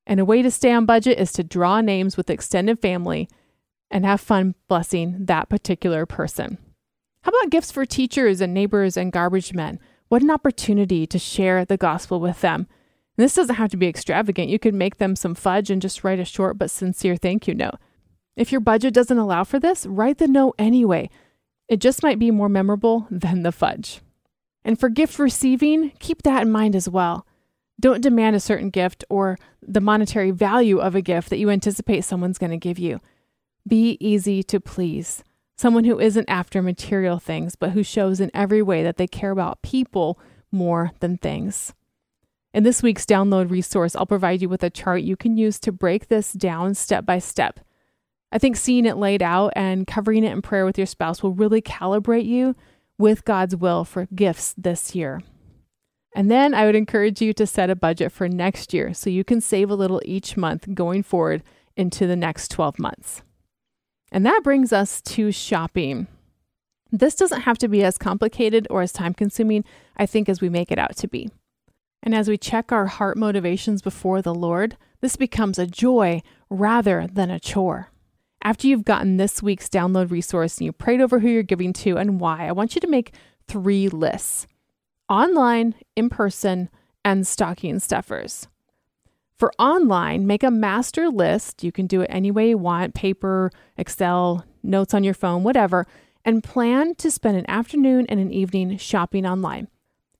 And 0.06 0.20
a 0.20 0.26
way 0.26 0.42
to 0.42 0.52
stay 0.52 0.72
on 0.72 0.86
budget 0.86 1.20
is 1.20 1.32
to 1.34 1.44
draw 1.44 1.82
names 1.82 2.18
with 2.18 2.30
extended 2.30 2.82
family 2.82 3.30
and 3.90 4.06
have 4.06 4.22
fun 4.22 4.56
blessing 4.68 5.26
that 5.26 5.50
particular 5.50 6.06
person. 6.06 6.58
How 7.24 7.30
about 7.30 7.52
gifts 7.52 7.72
for 7.72 7.86
teachers 7.86 8.42
and 8.42 8.54
neighbors 8.54 8.98
and 8.98 9.12
garbage 9.12 9.54
men? 9.54 9.80
What 10.08 10.22
an 10.22 10.32
opportunity 10.32 11.06
to 11.08 11.20
share 11.20 11.64
the 11.66 11.78
gospel 11.78 12.20
with 12.20 12.42
them. 12.42 12.68
And 13.22 13.26
this 13.28 13.36
doesn't 13.36 13.58
have 13.58 13.70
to 13.70 13.78
be 13.78 13.88
extravagant. 13.88 14.50
You 14.50 14.58
could 14.58 14.74
make 14.74 14.98
them 14.98 15.16
some 15.16 15.36
fudge 15.36 15.70
and 15.70 15.80
just 15.80 16.04
write 16.04 16.20
a 16.20 16.26
short 16.26 16.58
but 16.58 16.72
sincere 16.72 17.16
thank 17.16 17.48
you 17.48 17.54
note. 17.54 17.76
If 18.36 18.52
your 18.52 18.62
budget 18.62 18.96
doesn't 18.96 19.16
allow 19.16 19.44
for 19.44 19.60
this, 19.60 19.86
write 19.86 20.18
the 20.18 20.28
note 20.28 20.56
anyway. 20.58 21.08
It 21.68 21.78
just 21.78 22.02
might 22.02 22.18
be 22.18 22.32
more 22.32 22.50
memorable 22.50 23.06
than 23.12 23.44
the 23.44 23.52
fudge. 23.52 24.02
And 24.66 24.80
for 24.80 24.90
gift 24.90 25.20
receiving, 25.20 25.92
keep 26.00 26.24
that 26.24 26.42
in 26.42 26.52
mind 26.52 26.76
as 26.76 26.90
well. 26.90 27.28
Don't 27.80 28.02
demand 28.02 28.36
a 28.36 28.40
certain 28.40 28.72
gift 28.72 29.06
or 29.08 29.38
the 29.62 29.82
monetary 29.82 30.32
value 30.32 30.80
of 30.80 30.96
a 30.96 31.02
gift 31.04 31.30
that 31.30 31.38
you 31.38 31.52
anticipate 31.52 32.04
someone's 32.04 32.40
going 32.40 32.50
to 32.50 32.58
give 32.58 32.80
you. 32.80 33.02
Be 33.68 33.98
easy 34.00 34.42
to 34.42 34.60
please 34.60 35.24
someone 35.58 35.84
who 35.84 36.00
isn't 36.00 36.28
after 36.28 36.64
material 36.64 37.20
things, 37.20 37.56
but 37.56 37.74
who 37.74 37.84
shows 37.84 38.20
in 38.20 38.32
every 38.34 38.64
way 38.64 38.82
that 38.82 38.98
they 38.98 39.06
care 39.06 39.30
about 39.30 39.62
people 39.62 40.20
more 40.52 40.90
than 41.02 41.20
things. 41.20 41.76
In 42.54 42.64
this 42.64 42.84
week's 42.84 43.06
download 43.06 43.50
resource, 43.50 43.96
I'll 43.96 44.06
provide 44.06 44.42
you 44.42 44.50
with 44.50 44.62
a 44.62 44.70
chart 44.70 45.04
you 45.04 45.16
can 45.16 45.38
use 45.38 45.58
to 45.60 45.72
break 45.72 46.10
this 46.10 46.34
down 46.34 46.74
step 46.74 47.06
by 47.06 47.20
step. 47.20 47.62
I 48.30 48.40
think 48.40 48.58
seeing 48.58 48.86
it 48.86 48.98
laid 48.98 49.22
out 49.22 49.54
and 49.56 49.88
covering 49.88 50.26
it 50.26 50.34
in 50.34 50.42
prayer 50.42 50.66
with 50.66 50.78
your 50.78 50.88
spouse 50.88 51.24
will 51.24 51.32
really 51.32 51.62
calibrate 51.62 52.26
you 52.26 52.56
with 52.98 53.24
God's 53.24 53.56
will 53.56 53.86
for 53.86 54.08
gifts 54.14 54.54
this 54.58 54.94
year. 54.94 55.22
And 56.14 56.30
then 56.30 56.54
I 56.54 56.66
would 56.66 56.76
encourage 56.76 57.22
you 57.22 57.34
to 57.34 57.48
set 57.48 57.70
a 57.70 57.76
budget 57.76 58.12
for 58.12 58.28
next 58.28 58.74
year 58.74 58.94
so 58.94 59.10
you 59.10 59.24
can 59.24 59.40
save 59.40 59.70
a 59.70 59.76
little 59.76 60.02
each 60.04 60.36
month 60.36 60.74
going 60.74 61.04
forward 61.04 61.44
into 61.78 62.06
the 62.06 62.18
next 62.18 62.52
12 62.52 62.80
months. 62.80 63.22
And 64.12 64.26
that 64.26 64.42
brings 64.44 64.74
us 64.74 65.02
to 65.04 65.32
shopping. 65.32 66.08
This 66.92 67.16
doesn't 67.16 67.42
have 67.42 67.58
to 67.60 67.70
be 67.70 67.82
as 67.86 67.98
complicated 67.98 68.68
or 68.70 68.82
as 68.82 68.92
time 68.92 69.14
consuming, 69.14 69.64
I 69.96 70.06
think, 70.06 70.28
as 70.28 70.42
we 70.42 70.50
make 70.50 70.70
it 70.70 70.78
out 70.78 70.98
to 70.98 71.08
be. 71.08 71.30
And 72.04 72.16
as 72.16 72.28
we 72.28 72.38
check 72.38 72.72
our 72.72 72.88
heart 72.88 73.18
motivations 73.18 73.82
before 73.82 74.22
the 74.22 74.34
Lord, 74.34 74.78
this 75.02 75.16
becomes 75.16 75.60
a 75.60 75.68
joy 75.68 76.22
rather 76.50 77.08
than 77.08 77.30
a 77.30 77.40
chore. 77.40 77.92
After 78.44 78.68
you've 78.68 78.86
gotten 78.86 79.18
this 79.18 79.44
week's 79.44 79.70
download 79.70 80.10
resource 80.10 80.58
and 80.58 80.66
you 80.66 80.72
prayed 80.72 81.02
over 81.02 81.20
who 81.20 81.30
you're 81.30 81.44
giving 81.44 81.74
to 81.74 81.98
and 81.98 82.20
why, 82.20 82.48
I 82.48 82.52
want 82.52 82.74
you 82.76 82.82
to 82.82 82.88
make 82.88 83.14
three 83.48 83.88
lists 83.88 84.48
online, 85.10 85.76
in 85.96 86.10
person, 86.10 86.70
and 87.06 87.28
stocking 87.28 87.80
stuffers. 87.80 88.48
For 89.38 89.52
online, 89.60 90.26
make 90.26 90.44
a 90.44 90.52
master 90.52 91.10
list. 91.10 91.64
You 91.64 91.72
can 91.72 91.86
do 91.86 92.02
it 92.02 92.08
any 92.10 92.32
way 92.32 92.50
you 92.50 92.58
want 92.58 92.94
paper, 92.94 93.52
Excel, 93.78 94.46
notes 94.64 94.94
on 94.94 95.04
your 95.04 95.14
phone, 95.14 95.44
whatever 95.44 95.86
and 96.26 96.44
plan 96.44 96.96
to 96.96 97.12
spend 97.12 97.38
an 97.38 97.50
afternoon 97.50 98.06
and 98.08 98.20
an 98.20 98.32
evening 98.32 98.78
shopping 98.78 99.26
online. 99.26 99.68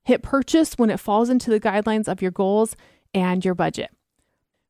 Hit 0.04 0.24
purchase 0.24 0.74
when 0.78 0.90
it 0.90 1.00
falls 1.00 1.30
into 1.30 1.50
the 1.50 1.60
guidelines 1.60 2.08
of 2.08 2.22
your 2.22 2.32
goals 2.32 2.76
and 3.14 3.46
your 3.46 3.56
budget. 3.56 3.92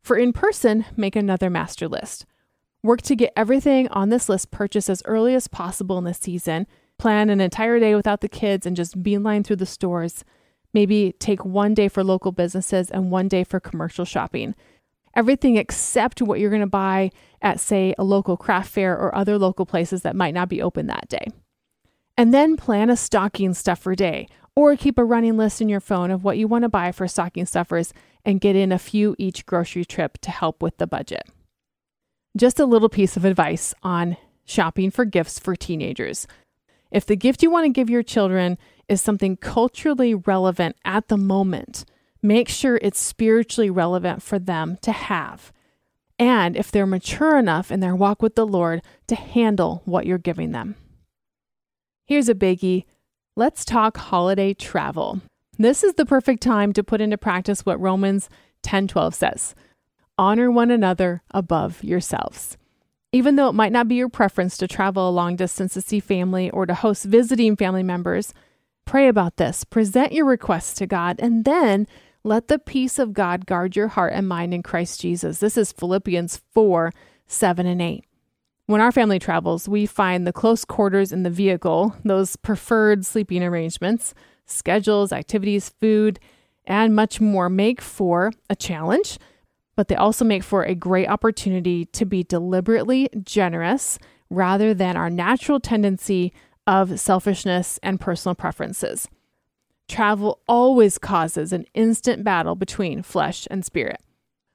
For 0.03 0.17
in 0.17 0.33
person, 0.33 0.85
make 0.97 1.15
another 1.15 1.49
master 1.49 1.87
list. 1.87 2.25
Work 2.83 3.03
to 3.03 3.15
get 3.15 3.33
everything 3.35 3.87
on 3.89 4.09
this 4.09 4.27
list 4.27 4.51
purchased 4.51 4.89
as 4.89 5.03
early 5.05 5.35
as 5.35 5.47
possible 5.47 5.97
in 5.99 6.03
the 6.03 6.13
season. 6.13 6.65
Plan 6.97 7.29
an 7.29 7.39
entire 7.39 7.79
day 7.79 7.95
without 7.95 8.21
the 8.21 8.29
kids 8.29 8.65
and 8.65 8.75
just 8.75 9.01
beeline 9.03 9.43
through 9.43 9.57
the 9.57 9.65
stores. 9.65 10.25
Maybe 10.73 11.13
take 11.19 11.45
one 11.45 11.73
day 11.73 11.87
for 11.87 12.03
local 12.03 12.31
businesses 12.31 12.89
and 12.89 13.11
one 13.11 13.27
day 13.27 13.43
for 13.43 13.59
commercial 13.59 14.05
shopping. 14.05 14.55
Everything 15.13 15.57
except 15.57 16.21
what 16.21 16.39
you're 16.39 16.49
going 16.49 16.61
to 16.61 16.67
buy 16.67 17.11
at, 17.41 17.59
say, 17.59 17.93
a 17.99 18.03
local 18.03 18.37
craft 18.37 18.71
fair 18.71 18.97
or 18.97 19.13
other 19.13 19.37
local 19.37 19.65
places 19.65 20.01
that 20.01 20.15
might 20.15 20.33
not 20.33 20.49
be 20.49 20.61
open 20.61 20.87
that 20.87 21.09
day. 21.09 21.27
And 22.17 22.33
then 22.33 22.55
plan 22.55 22.89
a 22.89 22.97
stocking 22.97 23.53
stuffer 23.53 23.95
day 23.95 24.27
or 24.55 24.75
keep 24.75 24.97
a 24.97 25.05
running 25.05 25.37
list 25.37 25.61
in 25.61 25.69
your 25.69 25.79
phone 25.79 26.11
of 26.11 26.23
what 26.23 26.37
you 26.37 26.47
want 26.47 26.63
to 26.63 26.69
buy 26.69 26.91
for 26.91 27.07
stocking 27.07 27.45
stuffers 27.45 27.93
and 28.25 28.41
get 28.41 28.55
in 28.55 28.71
a 28.71 28.79
few 28.79 29.15
each 29.17 29.45
grocery 29.45 29.85
trip 29.85 30.17
to 30.19 30.31
help 30.31 30.61
with 30.61 30.77
the 30.77 30.87
budget. 30.87 31.23
Just 32.37 32.59
a 32.59 32.65
little 32.65 32.89
piece 32.89 33.17
of 33.17 33.25
advice 33.25 33.73
on 33.83 34.17
shopping 34.45 34.91
for 34.91 35.05
gifts 35.05 35.39
for 35.39 35.55
teenagers. 35.55 36.27
If 36.91 37.05
the 37.05 37.15
gift 37.15 37.41
you 37.41 37.49
want 37.49 37.65
to 37.65 37.69
give 37.69 37.89
your 37.89 38.03
children 38.03 38.57
is 38.87 39.01
something 39.01 39.37
culturally 39.37 40.13
relevant 40.13 40.75
at 40.83 41.07
the 41.07 41.17
moment, 41.17 41.85
make 42.21 42.49
sure 42.49 42.79
it's 42.81 42.99
spiritually 42.99 43.69
relevant 43.69 44.21
for 44.21 44.37
them 44.37 44.77
to 44.81 44.91
have. 44.91 45.53
And 46.19 46.55
if 46.55 46.71
they're 46.71 46.85
mature 46.85 47.37
enough 47.37 47.71
in 47.71 47.79
their 47.79 47.95
walk 47.95 48.21
with 48.21 48.35
the 48.35 48.45
Lord 48.45 48.81
to 49.07 49.15
handle 49.15 49.81
what 49.85 50.05
you're 50.05 50.17
giving 50.17 50.51
them. 50.51 50.75
Here's 52.05 52.29
a 52.29 52.35
biggie 52.35 52.85
let's 53.35 53.65
talk 53.65 53.97
holiday 53.97 54.53
travel. 54.53 55.21
This 55.57 55.83
is 55.83 55.93
the 55.93 56.05
perfect 56.05 56.41
time 56.41 56.73
to 56.73 56.83
put 56.83 57.01
into 57.01 57.17
practice 57.17 57.65
what 57.65 57.79
Romans 57.79 58.29
10:12 58.63 59.13
says. 59.13 59.55
Honor 60.17 60.51
one 60.51 60.71
another 60.71 61.21
above 61.31 61.83
yourselves. 61.83 62.57
Even 63.11 63.35
though 63.35 63.49
it 63.49 63.53
might 63.53 63.71
not 63.71 63.87
be 63.87 63.95
your 63.95 64.09
preference 64.09 64.57
to 64.57 64.67
travel 64.67 65.09
a 65.09 65.11
long 65.11 65.35
distance 65.35 65.73
to 65.73 65.81
see 65.81 65.99
family 65.99 66.49
or 66.51 66.65
to 66.65 66.73
host 66.73 67.05
visiting 67.05 67.55
family 67.55 67.83
members, 67.83 68.33
pray 68.85 69.07
about 69.07 69.37
this. 69.37 69.63
Present 69.65 70.13
your 70.13 70.25
requests 70.25 70.73
to 70.75 70.87
God 70.87 71.17
and 71.19 71.43
then 71.43 71.87
let 72.23 72.47
the 72.47 72.59
peace 72.59 72.99
of 72.99 73.13
God 73.13 73.45
guard 73.45 73.75
your 73.75 73.89
heart 73.89 74.13
and 74.13 74.27
mind 74.27 74.53
in 74.53 74.63
Christ 74.63 75.01
Jesus. 75.01 75.39
This 75.39 75.57
is 75.57 75.71
Philippians 75.71 76.41
4 76.53 76.91
7 77.27 77.65
and 77.65 77.81
8. 77.81 78.05
When 78.71 78.79
our 78.79 78.93
family 78.93 79.19
travels, 79.19 79.67
we 79.67 79.85
find 79.85 80.25
the 80.25 80.31
close 80.31 80.63
quarters 80.63 81.11
in 81.11 81.23
the 81.23 81.29
vehicle, 81.29 81.93
those 82.05 82.37
preferred 82.37 83.05
sleeping 83.05 83.43
arrangements, 83.43 84.13
schedules, 84.45 85.11
activities, 85.11 85.67
food, 85.67 86.21
and 86.63 86.95
much 86.95 87.19
more 87.19 87.49
make 87.49 87.81
for 87.81 88.31
a 88.49 88.55
challenge, 88.55 89.19
but 89.75 89.89
they 89.89 89.95
also 89.95 90.23
make 90.23 90.41
for 90.41 90.63
a 90.63 90.73
great 90.73 91.09
opportunity 91.09 91.83
to 91.87 92.05
be 92.05 92.23
deliberately 92.23 93.09
generous 93.21 93.99
rather 94.29 94.73
than 94.73 94.95
our 94.95 95.09
natural 95.09 95.59
tendency 95.59 96.31
of 96.65 96.97
selfishness 96.97 97.77
and 97.83 97.99
personal 97.99 98.35
preferences. 98.35 99.09
Travel 99.89 100.39
always 100.47 100.97
causes 100.97 101.51
an 101.51 101.65
instant 101.73 102.23
battle 102.23 102.55
between 102.55 103.03
flesh 103.03 103.49
and 103.51 103.65
spirit. 103.65 103.99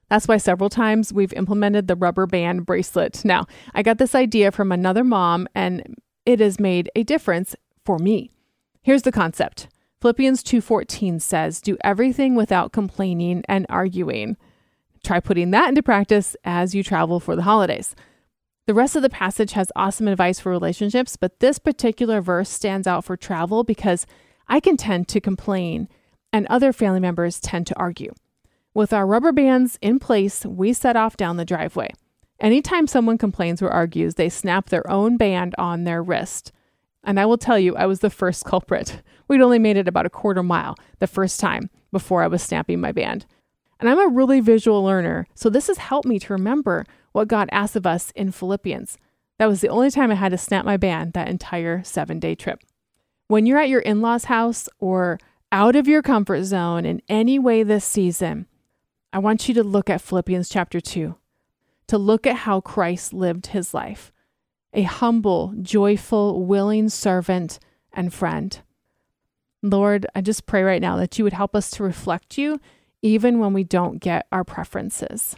That's 0.08 0.28
why 0.28 0.36
several 0.36 0.70
times 0.70 1.12
we've 1.12 1.32
implemented 1.32 1.88
the 1.88 1.96
rubber 1.96 2.26
band 2.26 2.64
bracelet. 2.64 3.24
Now, 3.24 3.46
I 3.74 3.82
got 3.82 3.98
this 3.98 4.14
idea 4.14 4.52
from 4.52 4.70
another 4.70 5.02
mom, 5.02 5.48
and 5.54 5.96
it 6.24 6.40
has 6.40 6.60
made 6.60 6.90
a 6.94 7.02
difference 7.02 7.56
for 7.84 7.98
me. 7.98 8.30
Here's 8.82 9.02
the 9.02 9.12
concept. 9.12 9.68
Philippians 10.00 10.42
2:14 10.42 11.18
says, 11.18 11.60
"Do 11.60 11.76
everything 11.82 12.34
without 12.34 12.72
complaining 12.72 13.42
and 13.48 13.66
arguing." 13.68 14.36
Try 15.02 15.20
putting 15.20 15.50
that 15.52 15.68
into 15.68 15.82
practice 15.82 16.36
as 16.44 16.74
you 16.74 16.82
travel 16.82 17.18
for 17.18 17.34
the 17.34 17.42
holidays. 17.42 17.94
The 18.66 18.74
rest 18.74 18.96
of 18.96 19.02
the 19.02 19.08
passage 19.08 19.52
has 19.52 19.70
awesome 19.76 20.08
advice 20.08 20.40
for 20.40 20.50
relationships, 20.50 21.16
but 21.16 21.38
this 21.38 21.58
particular 21.58 22.20
verse 22.20 22.48
stands 22.48 22.86
out 22.86 23.04
for 23.04 23.16
travel 23.16 23.64
because 23.64 24.06
I 24.48 24.60
can 24.60 24.76
tend 24.76 25.08
to 25.08 25.20
complain 25.20 25.88
and 26.32 26.46
other 26.48 26.72
family 26.72 27.00
members 27.00 27.40
tend 27.40 27.66
to 27.68 27.78
argue. 27.78 28.12
With 28.76 28.92
our 28.92 29.06
rubber 29.06 29.32
bands 29.32 29.78
in 29.80 29.98
place, 29.98 30.44
we 30.44 30.74
set 30.74 30.96
off 30.96 31.16
down 31.16 31.38
the 31.38 31.46
driveway. 31.46 31.94
Anytime 32.40 32.86
someone 32.86 33.16
complains 33.16 33.62
or 33.62 33.70
argues, 33.70 34.16
they 34.16 34.28
snap 34.28 34.68
their 34.68 34.86
own 34.90 35.16
band 35.16 35.54
on 35.56 35.84
their 35.84 36.02
wrist. 36.02 36.52
And 37.02 37.18
I 37.18 37.24
will 37.24 37.38
tell 37.38 37.58
you, 37.58 37.74
I 37.74 37.86
was 37.86 38.00
the 38.00 38.10
first 38.10 38.44
culprit. 38.44 39.00
We'd 39.28 39.40
only 39.40 39.58
made 39.58 39.78
it 39.78 39.88
about 39.88 40.04
a 40.04 40.10
quarter 40.10 40.42
mile 40.42 40.74
the 40.98 41.06
first 41.06 41.40
time 41.40 41.70
before 41.90 42.22
I 42.22 42.26
was 42.26 42.42
snapping 42.42 42.78
my 42.78 42.92
band. 42.92 43.24
And 43.80 43.88
I'm 43.88 43.98
a 43.98 44.14
really 44.14 44.40
visual 44.40 44.84
learner, 44.84 45.26
so 45.34 45.48
this 45.48 45.68
has 45.68 45.78
helped 45.78 46.06
me 46.06 46.18
to 46.18 46.34
remember 46.34 46.84
what 47.12 47.28
God 47.28 47.48
asked 47.52 47.76
of 47.76 47.86
us 47.86 48.10
in 48.10 48.30
Philippians. 48.30 48.98
That 49.38 49.46
was 49.46 49.62
the 49.62 49.70
only 49.70 49.90
time 49.90 50.10
I 50.10 50.16
had 50.16 50.32
to 50.32 50.38
snap 50.38 50.66
my 50.66 50.76
band 50.76 51.14
that 51.14 51.28
entire 51.28 51.82
seven 51.82 52.20
day 52.20 52.34
trip. 52.34 52.60
When 53.28 53.46
you're 53.46 53.58
at 53.58 53.70
your 53.70 53.80
in 53.80 54.02
law's 54.02 54.24
house 54.24 54.68
or 54.78 55.18
out 55.50 55.76
of 55.76 55.88
your 55.88 56.02
comfort 56.02 56.42
zone 56.42 56.84
in 56.84 57.00
any 57.08 57.38
way 57.38 57.62
this 57.62 57.86
season, 57.86 58.46
I 59.16 59.18
want 59.18 59.48
you 59.48 59.54
to 59.54 59.64
look 59.64 59.88
at 59.88 60.02
Philippians 60.02 60.50
chapter 60.50 60.78
2, 60.78 61.16
to 61.86 61.96
look 61.96 62.26
at 62.26 62.36
how 62.36 62.60
Christ 62.60 63.14
lived 63.14 63.46
his 63.46 63.72
life 63.72 64.12
a 64.74 64.82
humble, 64.82 65.54
joyful, 65.62 66.44
willing 66.44 66.90
servant 66.90 67.58
and 67.94 68.12
friend. 68.12 68.60
Lord, 69.62 70.06
I 70.14 70.20
just 70.20 70.44
pray 70.44 70.62
right 70.62 70.82
now 70.82 70.98
that 70.98 71.16
you 71.16 71.24
would 71.24 71.32
help 71.32 71.56
us 71.56 71.70
to 71.70 71.82
reflect 71.82 72.36
you 72.36 72.60
even 73.00 73.38
when 73.38 73.54
we 73.54 73.64
don't 73.64 74.02
get 74.02 74.26
our 74.30 74.44
preferences. 74.44 75.34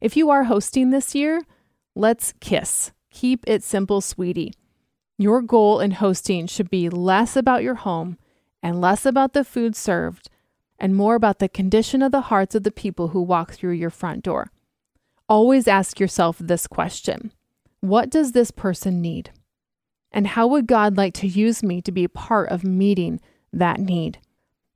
If 0.00 0.16
you 0.16 0.30
are 0.30 0.44
hosting 0.44 0.88
this 0.88 1.14
year, 1.14 1.42
let's 1.94 2.32
kiss. 2.40 2.92
Keep 3.10 3.44
it 3.48 3.62
simple, 3.62 4.00
sweetie. 4.00 4.54
Your 5.18 5.42
goal 5.42 5.78
in 5.78 5.90
hosting 5.90 6.46
should 6.46 6.70
be 6.70 6.88
less 6.88 7.36
about 7.36 7.62
your 7.62 7.74
home 7.74 8.16
and 8.62 8.80
less 8.80 9.04
about 9.04 9.34
the 9.34 9.44
food 9.44 9.76
served 9.76 10.30
and 10.80 10.96
more 10.96 11.14
about 11.14 11.38
the 11.38 11.48
condition 11.48 12.02
of 12.02 12.10
the 12.10 12.22
hearts 12.22 12.54
of 12.54 12.62
the 12.62 12.70
people 12.70 13.08
who 13.08 13.20
walk 13.20 13.52
through 13.52 13.72
your 13.72 13.90
front 13.90 14.24
door. 14.24 14.50
Always 15.28 15.68
ask 15.68 16.00
yourself 16.00 16.38
this 16.38 16.66
question 16.66 17.32
What 17.80 18.10
does 18.10 18.32
this 18.32 18.50
person 18.50 19.00
need? 19.00 19.30
And 20.10 20.26
how 20.26 20.48
would 20.48 20.66
God 20.66 20.96
like 20.96 21.14
to 21.14 21.28
use 21.28 21.62
me 21.62 21.80
to 21.82 21.92
be 21.92 22.02
a 22.02 22.08
part 22.08 22.48
of 22.48 22.64
meeting 22.64 23.20
that 23.52 23.78
need? 23.78 24.18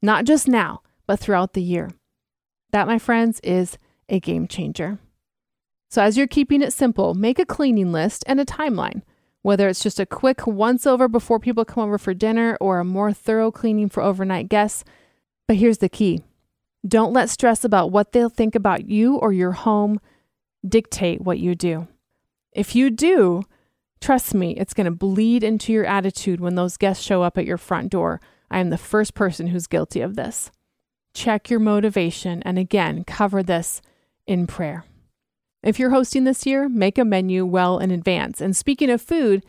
Not 0.00 0.26
just 0.26 0.46
now, 0.46 0.82
but 1.06 1.18
throughout 1.18 1.54
the 1.54 1.62
year. 1.62 1.90
That, 2.70 2.86
my 2.86 2.98
friends, 2.98 3.40
is 3.42 3.78
a 4.08 4.20
game 4.20 4.46
changer. 4.46 4.98
So, 5.90 6.02
as 6.02 6.16
you're 6.16 6.26
keeping 6.26 6.62
it 6.62 6.72
simple, 6.72 7.14
make 7.14 7.38
a 7.38 7.46
cleaning 7.46 7.90
list 7.90 8.22
and 8.26 8.40
a 8.40 8.44
timeline. 8.44 9.02
Whether 9.42 9.68
it's 9.68 9.82
just 9.82 10.00
a 10.00 10.06
quick 10.06 10.46
once 10.46 10.86
over 10.86 11.06
before 11.06 11.38
people 11.38 11.64
come 11.64 11.84
over 11.84 11.98
for 11.98 12.14
dinner 12.14 12.56
or 12.60 12.78
a 12.78 12.84
more 12.84 13.12
thorough 13.12 13.50
cleaning 13.50 13.88
for 13.88 14.02
overnight 14.02 14.48
guests, 14.48 14.84
but 15.46 15.56
here's 15.56 15.78
the 15.78 15.88
key 15.88 16.22
don't 16.86 17.14
let 17.14 17.30
stress 17.30 17.64
about 17.64 17.90
what 17.90 18.12
they'll 18.12 18.28
think 18.28 18.54
about 18.54 18.88
you 18.88 19.16
or 19.16 19.32
your 19.32 19.52
home 19.52 20.00
dictate 20.66 21.20
what 21.20 21.38
you 21.38 21.54
do. 21.54 21.88
If 22.52 22.74
you 22.76 22.90
do, 22.90 23.44
trust 24.00 24.34
me, 24.34 24.52
it's 24.52 24.74
going 24.74 24.84
to 24.84 24.90
bleed 24.90 25.42
into 25.42 25.72
your 25.72 25.86
attitude 25.86 26.40
when 26.40 26.54
those 26.54 26.76
guests 26.76 27.02
show 27.02 27.22
up 27.22 27.38
at 27.38 27.46
your 27.46 27.56
front 27.56 27.90
door. 27.90 28.20
I 28.50 28.60
am 28.60 28.70
the 28.70 28.78
first 28.78 29.14
person 29.14 29.48
who's 29.48 29.66
guilty 29.66 30.00
of 30.00 30.14
this. 30.14 30.50
Check 31.14 31.48
your 31.48 31.60
motivation 31.60 32.42
and 32.42 32.58
again, 32.58 33.04
cover 33.04 33.42
this 33.42 33.80
in 34.26 34.46
prayer. 34.46 34.84
If 35.62 35.78
you're 35.78 35.90
hosting 35.90 36.24
this 36.24 36.44
year, 36.44 36.68
make 36.68 36.98
a 36.98 37.04
menu 37.04 37.46
well 37.46 37.78
in 37.78 37.90
advance. 37.90 38.40
And 38.42 38.54
speaking 38.54 38.90
of 38.90 39.00
food, 39.00 39.44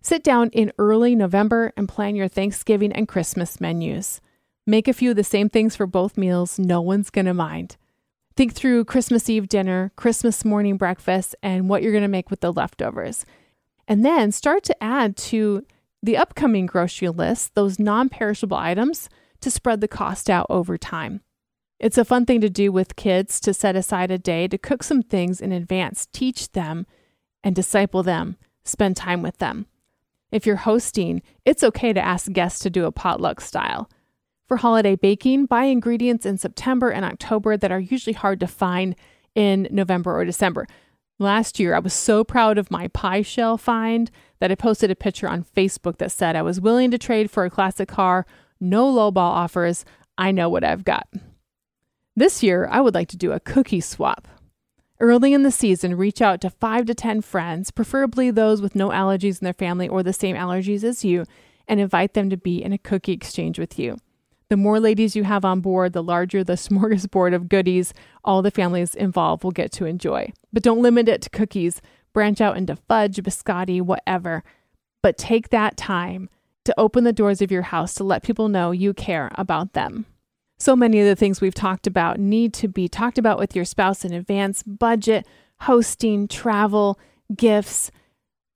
sit 0.00 0.22
down 0.22 0.50
in 0.50 0.72
early 0.78 1.16
November 1.16 1.72
and 1.76 1.88
plan 1.88 2.14
your 2.14 2.28
Thanksgiving 2.28 2.92
and 2.92 3.08
Christmas 3.08 3.60
menus. 3.60 4.20
Make 4.68 4.88
a 4.88 4.92
few 4.92 5.10
of 5.10 5.16
the 5.16 5.22
same 5.22 5.48
things 5.48 5.76
for 5.76 5.86
both 5.86 6.18
meals. 6.18 6.58
No 6.58 6.80
one's 6.80 7.10
going 7.10 7.26
to 7.26 7.34
mind. 7.34 7.76
Think 8.34 8.52
through 8.52 8.84
Christmas 8.84 9.30
Eve 9.30 9.48
dinner, 9.48 9.92
Christmas 9.94 10.44
morning 10.44 10.76
breakfast, 10.76 11.36
and 11.40 11.68
what 11.68 11.82
you're 11.82 11.92
going 11.92 12.02
to 12.02 12.08
make 12.08 12.30
with 12.30 12.40
the 12.40 12.52
leftovers. 12.52 13.24
And 13.86 14.04
then 14.04 14.32
start 14.32 14.64
to 14.64 14.82
add 14.82 15.16
to 15.18 15.64
the 16.02 16.16
upcoming 16.16 16.66
grocery 16.66 17.08
list 17.08 17.54
those 17.54 17.78
non 17.78 18.08
perishable 18.08 18.56
items 18.56 19.08
to 19.40 19.50
spread 19.50 19.80
the 19.80 19.88
cost 19.88 20.28
out 20.28 20.46
over 20.50 20.76
time. 20.76 21.20
It's 21.78 21.98
a 21.98 22.04
fun 22.04 22.26
thing 22.26 22.40
to 22.40 22.50
do 22.50 22.72
with 22.72 22.96
kids 22.96 23.38
to 23.40 23.54
set 23.54 23.76
aside 23.76 24.10
a 24.10 24.18
day 24.18 24.48
to 24.48 24.58
cook 24.58 24.82
some 24.82 25.02
things 25.02 25.40
in 25.40 25.52
advance, 25.52 26.08
teach 26.12 26.52
them 26.52 26.86
and 27.44 27.54
disciple 27.54 28.02
them, 28.02 28.36
spend 28.64 28.96
time 28.96 29.22
with 29.22 29.38
them. 29.38 29.66
If 30.32 30.44
you're 30.44 30.56
hosting, 30.56 31.22
it's 31.44 31.62
okay 31.62 31.92
to 31.92 32.04
ask 32.04 32.32
guests 32.32 32.58
to 32.60 32.70
do 32.70 32.86
a 32.86 32.92
potluck 32.92 33.40
style. 33.40 33.88
For 34.46 34.58
holiday 34.58 34.94
baking, 34.94 35.46
buy 35.46 35.64
ingredients 35.64 36.24
in 36.24 36.38
September 36.38 36.90
and 36.90 37.04
October 37.04 37.56
that 37.56 37.72
are 37.72 37.80
usually 37.80 38.14
hard 38.14 38.38
to 38.40 38.46
find 38.46 38.94
in 39.34 39.66
November 39.72 40.16
or 40.16 40.24
December. 40.24 40.68
Last 41.18 41.58
year, 41.58 41.74
I 41.74 41.80
was 41.80 41.94
so 41.94 42.22
proud 42.22 42.56
of 42.56 42.70
my 42.70 42.88
pie 42.88 43.22
shell 43.22 43.58
find 43.58 44.10
that 44.38 44.52
I 44.52 44.54
posted 44.54 44.90
a 44.90 44.94
picture 44.94 45.28
on 45.28 45.46
Facebook 45.56 45.98
that 45.98 46.12
said 46.12 46.36
I 46.36 46.42
was 46.42 46.60
willing 46.60 46.92
to 46.92 46.98
trade 46.98 47.30
for 47.30 47.44
a 47.44 47.50
classic 47.50 47.88
car, 47.88 48.24
no 48.60 48.86
lowball 48.86 49.16
offers. 49.16 49.84
I 50.16 50.30
know 50.30 50.48
what 50.48 50.62
I've 50.62 50.84
got. 50.84 51.08
This 52.14 52.42
year, 52.42 52.68
I 52.70 52.80
would 52.80 52.94
like 52.94 53.08
to 53.08 53.16
do 53.16 53.32
a 53.32 53.40
cookie 53.40 53.80
swap. 53.80 54.28
Early 55.00 55.34
in 55.34 55.42
the 55.42 55.50
season, 55.50 55.96
reach 55.96 56.22
out 56.22 56.40
to 56.42 56.50
5 56.50 56.86
to 56.86 56.94
10 56.94 57.20
friends, 57.20 57.70
preferably 57.70 58.30
those 58.30 58.62
with 58.62 58.74
no 58.74 58.90
allergies 58.90 59.40
in 59.40 59.44
their 59.44 59.52
family 59.52 59.88
or 59.88 60.02
the 60.02 60.12
same 60.12 60.36
allergies 60.36 60.84
as 60.84 61.04
you, 61.04 61.24
and 61.66 61.80
invite 61.80 62.14
them 62.14 62.30
to 62.30 62.36
be 62.36 62.62
in 62.62 62.72
a 62.72 62.78
cookie 62.78 63.12
exchange 63.12 63.58
with 63.58 63.78
you. 63.78 63.96
The 64.48 64.56
more 64.56 64.78
ladies 64.78 65.16
you 65.16 65.24
have 65.24 65.44
on 65.44 65.60
board, 65.60 65.92
the 65.92 66.02
larger 66.02 66.44
the 66.44 66.52
smorgasbord 66.54 67.34
of 67.34 67.48
goodies 67.48 67.92
all 68.24 68.42
the 68.42 68.50
families 68.50 68.94
involved 68.94 69.44
will 69.44 69.50
get 69.50 69.72
to 69.72 69.86
enjoy. 69.86 70.32
But 70.52 70.62
don't 70.62 70.82
limit 70.82 71.08
it 71.08 71.22
to 71.22 71.30
cookies. 71.30 71.80
Branch 72.12 72.40
out 72.40 72.56
into 72.56 72.76
fudge, 72.76 73.16
biscotti, 73.16 73.80
whatever. 73.82 74.42
But 75.02 75.18
take 75.18 75.50
that 75.50 75.76
time 75.76 76.28
to 76.64 76.74
open 76.78 77.04
the 77.04 77.12
doors 77.12 77.40
of 77.40 77.52
your 77.52 77.62
house 77.62 77.94
to 77.94 78.04
let 78.04 78.22
people 78.22 78.48
know 78.48 78.72
you 78.72 78.92
care 78.92 79.30
about 79.36 79.72
them. 79.72 80.06
So 80.58 80.74
many 80.74 81.00
of 81.00 81.06
the 81.06 81.16
things 81.16 81.40
we've 81.40 81.54
talked 81.54 81.86
about 81.86 82.18
need 82.18 82.54
to 82.54 82.68
be 82.68 82.88
talked 82.88 83.18
about 83.18 83.38
with 83.38 83.54
your 83.54 83.64
spouse 83.64 84.04
in 84.04 84.12
advance 84.12 84.62
budget, 84.62 85.26
hosting, 85.60 86.26
travel, 86.28 86.98
gifts. 87.34 87.90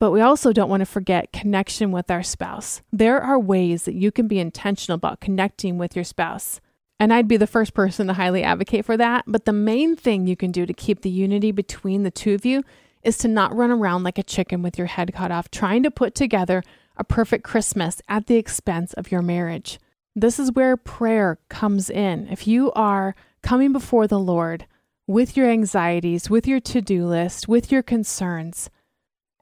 But 0.00 0.10
we 0.12 0.22
also 0.22 0.52
don't 0.52 0.70
want 0.70 0.80
to 0.80 0.86
forget 0.86 1.32
connection 1.32 1.92
with 1.92 2.10
our 2.10 2.22
spouse. 2.22 2.80
There 2.90 3.20
are 3.20 3.38
ways 3.38 3.84
that 3.84 3.94
you 3.94 4.10
can 4.10 4.26
be 4.26 4.40
intentional 4.40 4.96
about 4.96 5.20
connecting 5.20 5.76
with 5.76 5.94
your 5.94 6.04
spouse. 6.04 6.60
And 6.98 7.12
I'd 7.12 7.28
be 7.28 7.36
the 7.36 7.46
first 7.46 7.74
person 7.74 8.06
to 8.06 8.14
highly 8.14 8.42
advocate 8.42 8.86
for 8.86 8.96
that. 8.96 9.24
But 9.26 9.44
the 9.44 9.52
main 9.52 9.96
thing 9.96 10.26
you 10.26 10.36
can 10.36 10.50
do 10.50 10.64
to 10.64 10.72
keep 10.72 11.02
the 11.02 11.10
unity 11.10 11.52
between 11.52 12.02
the 12.02 12.10
two 12.10 12.34
of 12.34 12.46
you 12.46 12.64
is 13.02 13.18
to 13.18 13.28
not 13.28 13.54
run 13.54 13.70
around 13.70 14.02
like 14.02 14.18
a 14.18 14.22
chicken 14.22 14.62
with 14.62 14.78
your 14.78 14.86
head 14.86 15.12
cut 15.14 15.30
off, 15.30 15.50
trying 15.50 15.82
to 15.82 15.90
put 15.90 16.14
together 16.14 16.62
a 16.96 17.04
perfect 17.04 17.44
Christmas 17.44 18.00
at 18.08 18.26
the 18.26 18.36
expense 18.36 18.94
of 18.94 19.12
your 19.12 19.22
marriage. 19.22 19.78
This 20.16 20.38
is 20.38 20.52
where 20.52 20.76
prayer 20.76 21.38
comes 21.48 21.88
in. 21.88 22.26
If 22.28 22.46
you 22.46 22.72
are 22.72 23.14
coming 23.42 23.72
before 23.72 24.06
the 24.06 24.18
Lord 24.18 24.66
with 25.06 25.36
your 25.36 25.48
anxieties, 25.48 26.28
with 26.28 26.46
your 26.46 26.60
to 26.60 26.80
do 26.80 27.06
list, 27.06 27.48
with 27.48 27.70
your 27.70 27.82
concerns, 27.82 28.70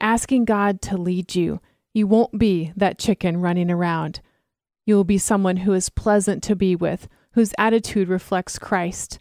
asking 0.00 0.44
God 0.44 0.80
to 0.82 0.96
lead 0.96 1.34
you, 1.34 1.60
you 1.92 2.06
won't 2.06 2.38
be 2.38 2.72
that 2.76 2.98
chicken 2.98 3.40
running 3.40 3.70
around. 3.70 4.20
You 4.86 4.94
will 4.94 5.04
be 5.04 5.18
someone 5.18 5.58
who 5.58 5.72
is 5.72 5.90
pleasant 5.90 6.42
to 6.44 6.56
be 6.56 6.76
with, 6.76 7.08
whose 7.32 7.54
attitude 7.58 8.08
reflects 8.08 8.58
Christ, 8.58 9.18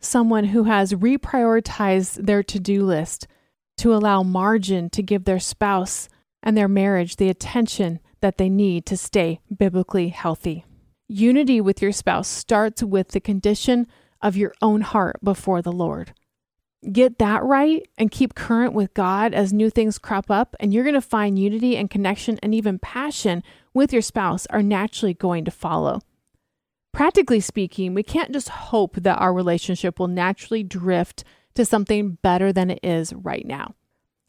someone 0.00 0.44
who 0.44 0.64
has 0.64 0.92
reprioritized 0.92 2.26
their 2.26 2.42
to 2.44 2.60
do 2.60 2.84
list 2.84 3.26
to 3.78 3.94
allow 3.94 4.22
margin 4.22 4.90
to 4.90 5.02
give 5.02 5.24
their 5.24 5.40
spouse 5.40 6.08
and 6.42 6.56
their 6.56 6.68
marriage 6.68 7.16
the 7.16 7.28
attention 7.28 8.00
that 8.20 8.38
they 8.38 8.48
need 8.48 8.86
to 8.86 8.96
stay 8.96 9.40
biblically 9.56 10.08
healthy. 10.08 10.64
Unity 11.08 11.60
with 11.60 11.82
your 11.82 11.92
spouse 11.92 12.28
starts 12.28 12.82
with 12.82 13.08
the 13.08 13.20
condition 13.20 13.86
of 14.22 14.36
your 14.36 14.52
own 14.62 14.82
heart 14.82 15.18
before 15.22 15.62
the 15.62 15.72
Lord. 15.72 16.12
Get 16.90 17.18
that 17.18 17.42
right 17.42 17.86
and 17.98 18.10
keep 18.10 18.34
current 18.34 18.72
with 18.72 18.94
God 18.94 19.34
as 19.34 19.52
new 19.52 19.68
things 19.68 19.98
crop 19.98 20.30
up, 20.30 20.56
and 20.58 20.72
you're 20.72 20.84
going 20.84 20.94
to 20.94 21.02
find 21.02 21.38
unity 21.38 21.76
and 21.76 21.90
connection 21.90 22.38
and 22.42 22.54
even 22.54 22.78
passion 22.78 23.42
with 23.74 23.92
your 23.92 24.00
spouse 24.00 24.46
are 24.46 24.62
naturally 24.62 25.12
going 25.12 25.44
to 25.44 25.50
follow. 25.50 26.00
Practically 26.92 27.40
speaking, 27.40 27.92
we 27.92 28.02
can't 28.02 28.32
just 28.32 28.48
hope 28.48 28.96
that 28.96 29.18
our 29.18 29.34
relationship 29.34 29.98
will 29.98 30.08
naturally 30.08 30.62
drift 30.62 31.22
to 31.54 31.64
something 31.64 32.18
better 32.22 32.52
than 32.52 32.70
it 32.70 32.80
is 32.82 33.12
right 33.12 33.46
now. 33.46 33.74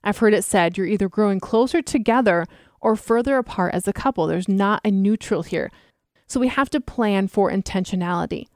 I've 0.03 0.17
heard 0.17 0.33
it 0.33 0.43
said 0.43 0.77
you're 0.77 0.87
either 0.87 1.07
growing 1.07 1.39
closer 1.39 1.81
together 1.81 2.45
or 2.81 2.95
further 2.95 3.37
apart 3.37 3.73
as 3.73 3.87
a 3.87 3.93
couple. 3.93 4.27
There's 4.27 4.49
not 4.49 4.81
a 4.83 4.91
neutral 4.91 5.43
here. 5.43 5.71
So 6.27 6.39
we 6.39 6.49
have 6.49 6.69
to 6.71 6.81
plan 6.81 7.27
for 7.27 7.51
intentionality. 7.51 8.47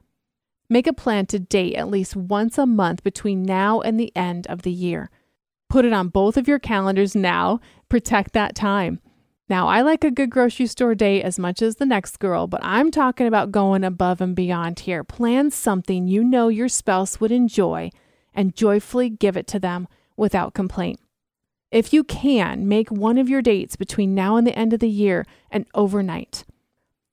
Make 0.68 0.86
a 0.86 0.92
plan 0.92 1.26
to 1.26 1.38
date 1.38 1.74
at 1.74 1.88
least 1.88 2.16
once 2.16 2.58
a 2.58 2.66
month 2.66 3.02
between 3.02 3.42
now 3.42 3.80
and 3.80 3.98
the 3.98 4.12
end 4.16 4.46
of 4.48 4.62
the 4.62 4.72
year. 4.72 5.10
Put 5.68 5.84
it 5.84 5.92
on 5.92 6.08
both 6.08 6.36
of 6.36 6.48
your 6.48 6.58
calendars 6.58 7.14
now. 7.14 7.60
Protect 7.88 8.32
that 8.32 8.54
time. 8.54 9.00
Now, 9.48 9.68
I 9.68 9.82
like 9.82 10.02
a 10.02 10.10
good 10.10 10.30
grocery 10.30 10.66
store 10.66 10.96
date 10.96 11.22
as 11.22 11.38
much 11.38 11.62
as 11.62 11.76
the 11.76 11.86
next 11.86 12.18
girl, 12.18 12.48
but 12.48 12.60
I'm 12.64 12.90
talking 12.90 13.28
about 13.28 13.52
going 13.52 13.84
above 13.84 14.20
and 14.20 14.34
beyond 14.34 14.80
here. 14.80 15.04
Plan 15.04 15.52
something 15.52 16.08
you 16.08 16.24
know 16.24 16.48
your 16.48 16.68
spouse 16.68 17.20
would 17.20 17.30
enjoy 17.30 17.90
and 18.34 18.56
joyfully 18.56 19.08
give 19.08 19.36
it 19.36 19.46
to 19.48 19.60
them 19.60 19.86
without 20.16 20.52
complaint. 20.52 20.98
If 21.70 21.92
you 21.92 22.02
can, 22.02 22.66
make 22.66 22.90
one 22.90 23.18
of 23.18 23.28
your 23.28 23.42
dates 23.42 23.76
between 23.76 24.14
now 24.14 24.36
and 24.36 24.46
the 24.46 24.56
end 24.58 24.72
of 24.72 24.80
the 24.80 24.88
year 24.88 25.24
an 25.50 25.66
overnight. 25.74 26.44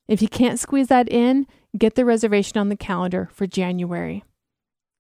If 0.07 0.21
you 0.21 0.27
can't 0.27 0.59
squeeze 0.59 0.87
that 0.87 1.09
in, 1.09 1.47
get 1.77 1.95
the 1.95 2.05
reservation 2.05 2.57
on 2.57 2.69
the 2.69 2.75
calendar 2.75 3.29
for 3.31 3.47
January. 3.47 4.23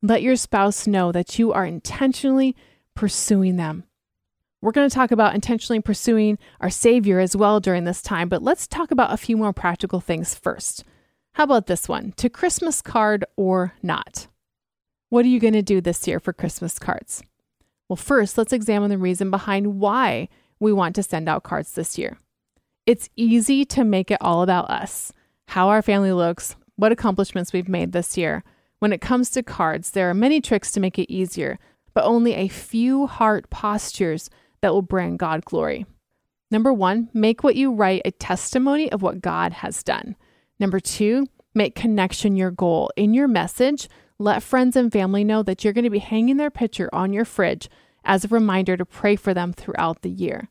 Let 0.01 0.21
your 0.21 0.35
spouse 0.35 0.87
know 0.87 1.11
that 1.11 1.37
you 1.37 1.53
are 1.53 1.65
intentionally 1.65 2.55
pursuing 2.95 3.57
them. 3.57 3.83
We're 4.61 4.71
going 4.71 4.89
to 4.89 4.95
talk 4.95 5.11
about 5.11 5.35
intentionally 5.35 5.81
pursuing 5.81 6.37
our 6.61 6.69
Savior 6.69 7.19
as 7.19 7.35
well 7.35 7.59
during 7.59 7.83
this 7.83 8.01
time, 8.01 8.29
but 8.29 8.41
let's 8.41 8.65
talk 8.65 8.91
about 8.91 9.13
a 9.13 9.17
few 9.17 9.35
more 9.35 9.51
practical 9.51 9.99
things 9.99 10.35
first. 10.35 10.85
How 11.33 11.43
about 11.43 11.67
this 11.67 11.89
one? 11.89 12.13
To 12.13 12.29
Christmas 12.29 12.81
card 12.81 13.25
or 13.35 13.73
not? 13.83 14.27
What 15.09 15.25
are 15.25 15.29
you 15.29 15.39
going 15.39 15.53
to 15.53 15.61
do 15.61 15.81
this 15.81 16.07
year 16.07 16.19
for 16.19 16.31
Christmas 16.31 16.79
cards? 16.79 17.23
Well, 17.89 17.97
first, 17.97 18.37
let's 18.37 18.53
examine 18.53 18.89
the 18.89 18.97
reason 18.97 19.29
behind 19.29 19.79
why 19.79 20.29
we 20.59 20.71
want 20.71 20.95
to 20.95 21.03
send 21.03 21.27
out 21.27 21.43
cards 21.43 21.73
this 21.73 21.97
year. 21.97 22.17
It's 22.85 23.09
easy 23.15 23.63
to 23.65 23.85
make 23.85 24.11
it 24.11 24.17
all 24.19 24.41
about 24.41 24.69
us, 24.69 25.13
how 25.47 25.69
our 25.69 25.81
family 25.81 26.11
looks, 26.11 26.57
what 26.75 26.91
accomplishments 26.91 27.53
we've 27.53 27.69
made 27.69 27.93
this 27.93 28.17
year. 28.17 28.43
When 28.79 28.91
it 28.91 28.99
comes 28.99 29.29
to 29.31 29.43
cards, 29.43 29.91
there 29.91 30.09
are 30.09 30.13
many 30.13 30.41
tricks 30.41 30.71
to 30.73 30.81
make 30.81 30.99
it 30.99 31.11
easier, 31.11 31.59
but 31.93 32.03
only 32.03 32.33
a 32.33 32.49
few 32.49 33.07
heart 33.07 33.49
postures 33.49 34.29
that 34.61 34.73
will 34.73 34.81
bring 34.81 35.15
God 35.15 35.45
glory. 35.45 35.85
Number 36.51 36.73
one, 36.73 37.09
make 37.13 37.41
what 37.41 37.55
you 37.55 37.73
write 37.73 38.01
a 38.03 38.11
testimony 38.11 38.91
of 38.91 39.01
what 39.01 39.21
God 39.21 39.53
has 39.53 39.81
done. 39.81 40.17
Number 40.59 40.81
two, 40.81 41.25
make 41.55 41.75
connection 41.75 42.35
your 42.35 42.51
goal. 42.51 42.91
In 42.97 43.13
your 43.13 43.29
message, 43.29 43.87
let 44.19 44.43
friends 44.43 44.75
and 44.75 44.91
family 44.91 45.23
know 45.23 45.41
that 45.43 45.63
you're 45.63 45.73
going 45.73 45.83
to 45.85 45.89
be 45.89 45.99
hanging 45.99 46.35
their 46.35 46.51
picture 46.51 46.89
on 46.93 47.13
your 47.13 47.25
fridge 47.25 47.69
as 48.03 48.25
a 48.25 48.29
reminder 48.29 48.75
to 48.75 48.85
pray 48.85 49.15
for 49.15 49.33
them 49.33 49.53
throughout 49.53 50.01
the 50.01 50.09
year. 50.09 50.49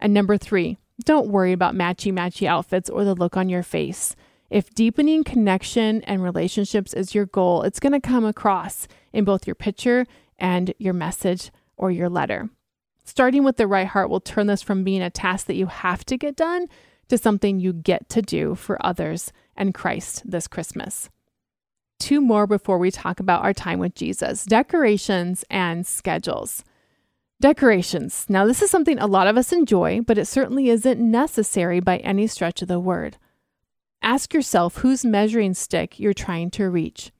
And 0.00 0.14
number 0.14 0.38
three, 0.38 0.78
don't 1.02 1.28
worry 1.28 1.52
about 1.52 1.74
matchy 1.74 2.12
matchy 2.12 2.46
outfits 2.46 2.88
or 2.88 3.04
the 3.04 3.14
look 3.14 3.36
on 3.36 3.48
your 3.48 3.62
face. 3.62 4.14
If 4.50 4.74
deepening 4.74 5.24
connection 5.24 6.02
and 6.02 6.22
relationships 6.22 6.94
is 6.94 7.14
your 7.14 7.26
goal, 7.26 7.62
it's 7.62 7.80
going 7.80 7.92
to 7.92 8.00
come 8.00 8.24
across 8.24 8.86
in 9.12 9.24
both 9.24 9.46
your 9.46 9.56
picture 9.56 10.06
and 10.38 10.72
your 10.78 10.94
message 10.94 11.50
or 11.76 11.90
your 11.90 12.08
letter. 12.08 12.48
Starting 13.04 13.44
with 13.44 13.56
the 13.56 13.66
right 13.66 13.88
heart 13.88 14.08
will 14.08 14.20
turn 14.20 14.46
this 14.46 14.62
from 14.62 14.84
being 14.84 15.02
a 15.02 15.10
task 15.10 15.46
that 15.46 15.56
you 15.56 15.66
have 15.66 16.04
to 16.06 16.16
get 16.16 16.36
done 16.36 16.68
to 17.08 17.18
something 17.18 17.58
you 17.58 17.72
get 17.72 18.08
to 18.08 18.22
do 18.22 18.54
for 18.54 18.84
others 18.84 19.32
and 19.56 19.74
Christ 19.74 20.22
this 20.24 20.46
Christmas. 20.46 21.10
Two 21.98 22.20
more 22.20 22.46
before 22.46 22.78
we 22.78 22.90
talk 22.90 23.20
about 23.20 23.42
our 23.42 23.52
time 23.52 23.78
with 23.78 23.94
Jesus 23.94 24.44
decorations 24.44 25.44
and 25.50 25.86
schedules. 25.86 26.64
Decorations. 27.40 28.26
Now, 28.28 28.46
this 28.46 28.62
is 28.62 28.70
something 28.70 28.98
a 28.98 29.06
lot 29.06 29.26
of 29.26 29.36
us 29.36 29.52
enjoy, 29.52 30.00
but 30.00 30.18
it 30.18 30.26
certainly 30.26 30.68
isn't 30.68 31.00
necessary 31.00 31.80
by 31.80 31.98
any 31.98 32.26
stretch 32.26 32.62
of 32.62 32.68
the 32.68 32.80
word. 32.80 33.18
Ask 34.02 34.32
yourself 34.32 34.76
whose 34.76 35.04
measuring 35.04 35.54
stick 35.54 35.98
you're 35.98 36.14
trying 36.14 36.50
to 36.52 36.68
reach. 36.68 37.10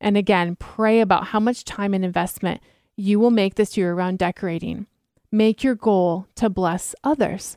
And 0.00 0.16
again, 0.16 0.56
pray 0.56 1.00
about 1.00 1.28
how 1.28 1.40
much 1.40 1.64
time 1.64 1.94
and 1.94 2.04
investment 2.04 2.62
you 2.96 3.18
will 3.18 3.30
make 3.30 3.54
this 3.54 3.76
year 3.76 3.92
around 3.92 4.18
decorating. 4.18 4.86
Make 5.32 5.62
your 5.62 5.74
goal 5.74 6.26
to 6.36 6.48
bless 6.48 6.94
others. 7.04 7.56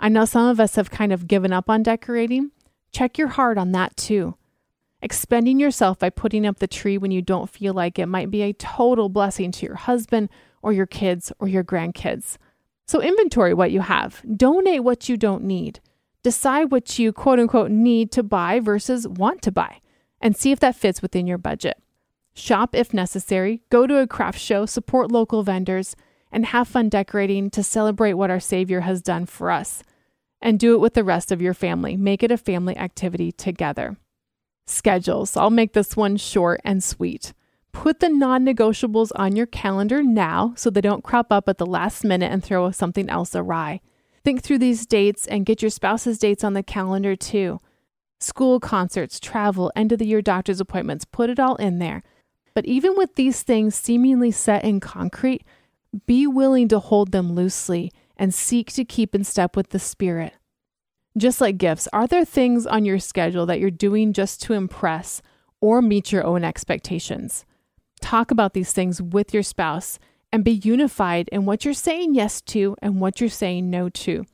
I 0.00 0.08
know 0.08 0.24
some 0.24 0.48
of 0.48 0.60
us 0.60 0.76
have 0.76 0.90
kind 0.90 1.12
of 1.12 1.26
given 1.26 1.52
up 1.52 1.68
on 1.68 1.82
decorating. 1.82 2.52
Check 2.92 3.18
your 3.18 3.28
heart 3.28 3.58
on 3.58 3.72
that 3.72 3.96
too. 3.96 4.36
Expending 5.00 5.60
yourself 5.60 5.98
by 5.98 6.10
putting 6.10 6.46
up 6.46 6.58
the 6.58 6.66
tree 6.66 6.98
when 6.98 7.10
you 7.10 7.22
don't 7.22 7.50
feel 7.50 7.72
like 7.72 7.98
it 7.98 8.06
might 8.06 8.30
be 8.30 8.42
a 8.42 8.52
total 8.52 9.08
blessing 9.08 9.52
to 9.52 9.66
your 9.66 9.76
husband 9.76 10.28
or 10.62 10.72
your 10.72 10.86
kids 10.86 11.32
or 11.38 11.48
your 11.48 11.64
grandkids. 11.64 12.36
So, 12.86 13.00
inventory 13.00 13.54
what 13.54 13.70
you 13.70 13.80
have, 13.80 14.22
donate 14.36 14.82
what 14.82 15.08
you 15.08 15.16
don't 15.16 15.44
need, 15.44 15.80
decide 16.22 16.70
what 16.70 16.98
you 16.98 17.12
quote 17.12 17.38
unquote 17.38 17.70
need 17.70 18.10
to 18.12 18.22
buy 18.22 18.60
versus 18.60 19.06
want 19.06 19.42
to 19.42 19.52
buy, 19.52 19.80
and 20.20 20.36
see 20.36 20.52
if 20.52 20.60
that 20.60 20.76
fits 20.76 21.02
within 21.02 21.26
your 21.26 21.38
budget. 21.38 21.82
Shop 22.34 22.74
if 22.74 22.94
necessary, 22.94 23.62
go 23.68 23.86
to 23.86 23.98
a 23.98 24.06
craft 24.06 24.38
show, 24.38 24.64
support 24.64 25.10
local 25.10 25.42
vendors, 25.42 25.96
and 26.30 26.46
have 26.46 26.68
fun 26.68 26.88
decorating 26.88 27.50
to 27.50 27.62
celebrate 27.62 28.14
what 28.14 28.30
our 28.30 28.40
Savior 28.40 28.80
has 28.82 29.02
done 29.02 29.26
for 29.26 29.50
us. 29.50 29.82
And 30.40 30.58
do 30.58 30.74
it 30.74 30.78
with 30.78 30.94
the 30.94 31.02
rest 31.02 31.32
of 31.32 31.42
your 31.42 31.54
family. 31.54 31.96
Make 31.96 32.22
it 32.22 32.30
a 32.30 32.36
family 32.36 32.76
activity 32.76 33.32
together. 33.32 33.96
Schedules. 34.66 35.36
I'll 35.36 35.50
make 35.50 35.72
this 35.72 35.96
one 35.96 36.16
short 36.16 36.60
and 36.64 36.82
sweet. 36.84 37.32
Put 37.78 38.00
the 38.00 38.08
non 38.08 38.44
negotiables 38.44 39.12
on 39.14 39.36
your 39.36 39.46
calendar 39.46 40.02
now 40.02 40.52
so 40.56 40.68
they 40.68 40.80
don't 40.80 41.04
crop 41.04 41.30
up 41.30 41.48
at 41.48 41.58
the 41.58 41.64
last 41.64 42.02
minute 42.02 42.32
and 42.32 42.42
throw 42.42 42.72
something 42.72 43.08
else 43.08 43.36
awry. 43.36 43.80
Think 44.24 44.42
through 44.42 44.58
these 44.58 44.84
dates 44.84 45.28
and 45.28 45.46
get 45.46 45.62
your 45.62 45.70
spouse's 45.70 46.18
dates 46.18 46.42
on 46.42 46.54
the 46.54 46.64
calendar 46.64 47.14
too. 47.14 47.60
School 48.18 48.58
concerts, 48.58 49.20
travel, 49.20 49.70
end 49.76 49.92
of 49.92 50.00
the 50.00 50.08
year 50.08 50.20
doctor's 50.20 50.60
appointments, 50.60 51.04
put 51.04 51.30
it 51.30 51.38
all 51.38 51.54
in 51.54 51.78
there. 51.78 52.02
But 52.52 52.66
even 52.66 52.96
with 52.96 53.14
these 53.14 53.42
things 53.42 53.76
seemingly 53.76 54.32
set 54.32 54.64
in 54.64 54.80
concrete, 54.80 55.44
be 56.04 56.26
willing 56.26 56.66
to 56.68 56.80
hold 56.80 57.12
them 57.12 57.32
loosely 57.32 57.92
and 58.16 58.34
seek 58.34 58.72
to 58.72 58.84
keep 58.84 59.14
in 59.14 59.22
step 59.22 59.54
with 59.54 59.68
the 59.70 59.78
Spirit. 59.78 60.32
Just 61.16 61.40
like 61.40 61.58
gifts, 61.58 61.86
are 61.92 62.08
there 62.08 62.24
things 62.24 62.66
on 62.66 62.84
your 62.84 62.98
schedule 62.98 63.46
that 63.46 63.60
you're 63.60 63.70
doing 63.70 64.12
just 64.12 64.42
to 64.42 64.54
impress 64.54 65.22
or 65.60 65.80
meet 65.80 66.10
your 66.10 66.24
own 66.24 66.42
expectations? 66.42 67.44
Talk 67.98 68.30
about 68.30 68.54
these 68.54 68.72
things 68.72 69.00
with 69.02 69.34
your 69.34 69.42
spouse 69.42 69.98
and 70.32 70.44
be 70.44 70.52
unified 70.52 71.28
in 71.28 71.44
what 71.44 71.64
you're 71.64 71.74
saying 71.74 72.14
yes 72.14 72.40
to 72.42 72.76
and 72.80 73.00
what 73.00 73.20
you're 73.20 73.30
saying 73.30 73.70
no 73.70 73.88
to. 73.88 74.24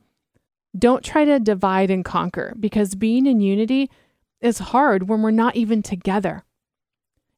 Don't 0.77 1.03
try 1.03 1.23
to 1.25 1.39
divide 1.39 1.89
and 1.89 2.03
conquer 2.03 2.53
because 2.59 2.95
being 2.95 3.25
in 3.25 3.39
unity 3.39 3.89
is 4.41 4.59
hard 4.59 5.07
when 5.07 5.21
we're 5.21 5.31
not 5.31 5.55
even 5.55 5.81
together. 5.81 6.43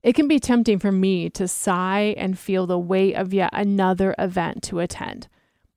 It 0.03 0.13
can 0.13 0.27
be 0.27 0.39
tempting 0.39 0.79
for 0.79 0.91
me 0.91 1.29
to 1.31 1.47
sigh 1.47 2.15
and 2.17 2.37
feel 2.37 2.65
the 2.65 2.79
weight 2.79 3.15
of 3.15 3.33
yet 3.33 3.49
another 3.53 4.15
event 4.17 4.63
to 4.63 4.79
attend. 4.79 5.27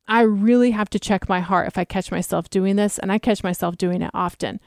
I 0.06 0.22
really 0.22 0.72
have 0.72 0.90
to 0.90 0.98
check 0.98 1.28
my 1.28 1.40
heart 1.40 1.68
if 1.68 1.78
I 1.78 1.84
catch 1.84 2.10
myself 2.10 2.50
doing 2.50 2.76
this, 2.76 2.98
and 2.98 3.12
I 3.12 3.18
catch 3.18 3.44
myself 3.44 3.76
doing 3.76 4.02
it 4.02 4.10
often. 4.12 4.60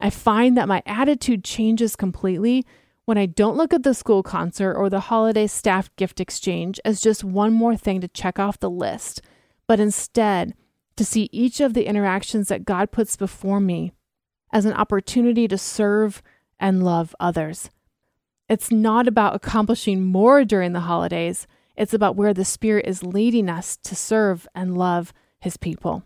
I 0.00 0.10
find 0.10 0.56
that 0.56 0.68
my 0.68 0.82
attitude 0.86 1.44
changes 1.44 1.94
completely 1.94 2.64
when 3.04 3.18
I 3.18 3.26
don't 3.26 3.56
look 3.56 3.72
at 3.72 3.82
the 3.82 3.94
school 3.94 4.22
concert 4.22 4.74
or 4.74 4.88
the 4.88 5.00
holiday 5.00 5.46
staff 5.46 5.94
gift 5.96 6.20
exchange 6.20 6.78
as 6.84 7.00
just 7.00 7.24
one 7.24 7.52
more 7.52 7.76
thing 7.76 8.00
to 8.00 8.08
check 8.08 8.38
off 8.38 8.60
the 8.60 8.70
list, 8.70 9.22
but 9.66 9.80
instead 9.80 10.54
to 10.96 11.04
see 11.04 11.28
each 11.32 11.60
of 11.60 11.74
the 11.74 11.86
interactions 11.86 12.48
that 12.48 12.64
God 12.64 12.92
puts 12.92 13.16
before 13.16 13.60
me 13.60 13.92
as 14.52 14.64
an 14.64 14.72
opportunity 14.72 15.48
to 15.48 15.56
serve 15.56 16.22
and 16.58 16.84
love 16.84 17.14
others. 17.18 17.70
It's 18.48 18.70
not 18.70 19.08
about 19.08 19.34
accomplishing 19.34 20.04
more 20.04 20.44
during 20.44 20.72
the 20.72 20.80
holidays, 20.80 21.46
it's 21.76 21.94
about 21.94 22.16
where 22.16 22.34
the 22.34 22.44
Spirit 22.44 22.86
is 22.86 23.02
leading 23.02 23.48
us 23.48 23.76
to 23.84 23.96
serve 23.96 24.46
and 24.54 24.76
love 24.76 25.14
His 25.40 25.56
people. 25.56 26.02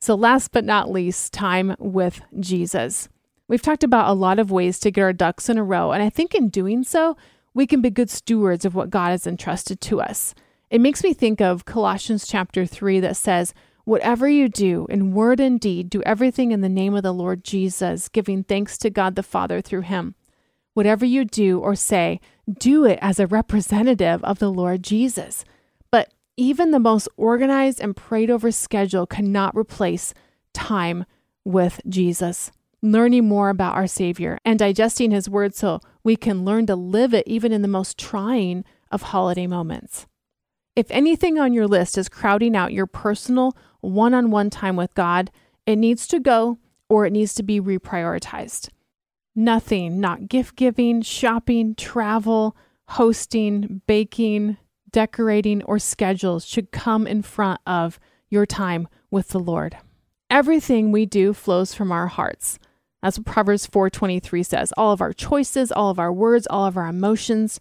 So, 0.00 0.14
last 0.14 0.52
but 0.52 0.64
not 0.64 0.90
least, 0.90 1.32
time 1.32 1.76
with 1.78 2.20
Jesus. 2.38 3.08
We've 3.46 3.62
talked 3.62 3.84
about 3.84 4.08
a 4.08 4.14
lot 4.14 4.38
of 4.38 4.50
ways 4.50 4.78
to 4.80 4.90
get 4.90 5.02
our 5.02 5.12
ducks 5.12 5.48
in 5.48 5.58
a 5.58 5.64
row, 5.64 5.92
and 5.92 6.02
I 6.02 6.08
think 6.08 6.34
in 6.34 6.48
doing 6.48 6.82
so, 6.82 7.16
we 7.52 7.66
can 7.66 7.80
be 7.80 7.90
good 7.90 8.10
stewards 8.10 8.64
of 8.64 8.74
what 8.74 8.90
God 8.90 9.10
has 9.10 9.26
entrusted 9.26 9.80
to 9.82 10.00
us. 10.00 10.34
It 10.70 10.80
makes 10.80 11.04
me 11.04 11.12
think 11.12 11.40
of 11.40 11.64
Colossians 11.64 12.26
chapter 12.26 12.66
3 12.66 13.00
that 13.00 13.16
says, 13.16 13.54
Whatever 13.84 14.28
you 14.28 14.48
do, 14.48 14.86
in 14.88 15.12
word 15.12 15.40
and 15.40 15.60
deed, 15.60 15.90
do 15.90 16.02
everything 16.04 16.52
in 16.52 16.62
the 16.62 16.70
name 16.70 16.94
of 16.94 17.02
the 17.02 17.12
Lord 17.12 17.44
Jesus, 17.44 18.08
giving 18.08 18.42
thanks 18.42 18.78
to 18.78 18.88
God 18.88 19.14
the 19.14 19.22
Father 19.22 19.60
through 19.60 19.82
him. 19.82 20.14
Whatever 20.72 21.04
you 21.04 21.26
do 21.26 21.60
or 21.60 21.74
say, 21.74 22.20
do 22.58 22.86
it 22.86 22.98
as 23.02 23.20
a 23.20 23.26
representative 23.26 24.24
of 24.24 24.38
the 24.38 24.50
Lord 24.50 24.82
Jesus. 24.82 25.44
But 25.90 26.12
even 26.36 26.70
the 26.70 26.80
most 26.80 27.08
organized 27.16 27.80
and 27.80 27.94
prayed 27.94 28.30
over 28.30 28.50
schedule 28.50 29.06
cannot 29.06 29.54
replace 29.54 30.14
time 30.54 31.04
with 31.44 31.80
Jesus. 31.86 32.50
Learning 32.84 33.26
more 33.26 33.48
about 33.48 33.74
our 33.74 33.86
Savior 33.86 34.38
and 34.44 34.58
digesting 34.58 35.10
His 35.10 35.26
Word 35.26 35.54
so 35.54 35.80
we 36.02 36.16
can 36.16 36.44
learn 36.44 36.66
to 36.66 36.76
live 36.76 37.14
it 37.14 37.26
even 37.26 37.50
in 37.50 37.62
the 37.62 37.66
most 37.66 37.96
trying 37.96 38.62
of 38.90 39.00
holiday 39.00 39.46
moments. 39.46 40.06
If 40.76 40.90
anything 40.90 41.38
on 41.38 41.54
your 41.54 41.66
list 41.66 41.96
is 41.96 42.10
crowding 42.10 42.54
out 42.54 42.74
your 42.74 42.84
personal 42.84 43.56
one 43.80 44.12
on 44.12 44.30
one 44.30 44.50
time 44.50 44.76
with 44.76 44.94
God, 44.94 45.30
it 45.64 45.76
needs 45.76 46.06
to 46.08 46.20
go 46.20 46.58
or 46.90 47.06
it 47.06 47.14
needs 47.14 47.32
to 47.36 47.42
be 47.42 47.58
reprioritized. 47.58 48.68
Nothing, 49.34 49.98
not 49.98 50.28
gift 50.28 50.54
giving, 50.54 51.00
shopping, 51.00 51.74
travel, 51.76 52.54
hosting, 52.88 53.80
baking, 53.86 54.58
decorating, 54.90 55.62
or 55.62 55.78
schedules 55.78 56.44
should 56.44 56.70
come 56.70 57.06
in 57.06 57.22
front 57.22 57.62
of 57.66 57.98
your 58.28 58.44
time 58.44 58.88
with 59.10 59.28
the 59.28 59.40
Lord. 59.40 59.78
Everything 60.28 60.92
we 60.92 61.06
do 61.06 61.32
flows 61.32 61.72
from 61.72 61.90
our 61.90 62.08
hearts. 62.08 62.58
What 63.04 63.24
Proverbs 63.26 63.66
4:23 63.66 64.42
says. 64.42 64.72
All 64.76 64.92
of 64.92 65.00
our 65.00 65.12
choices, 65.12 65.70
all 65.70 65.90
of 65.90 65.98
our 65.98 66.12
words, 66.12 66.46
all 66.48 66.66
of 66.66 66.76
our 66.76 66.86
emotions. 66.86 67.60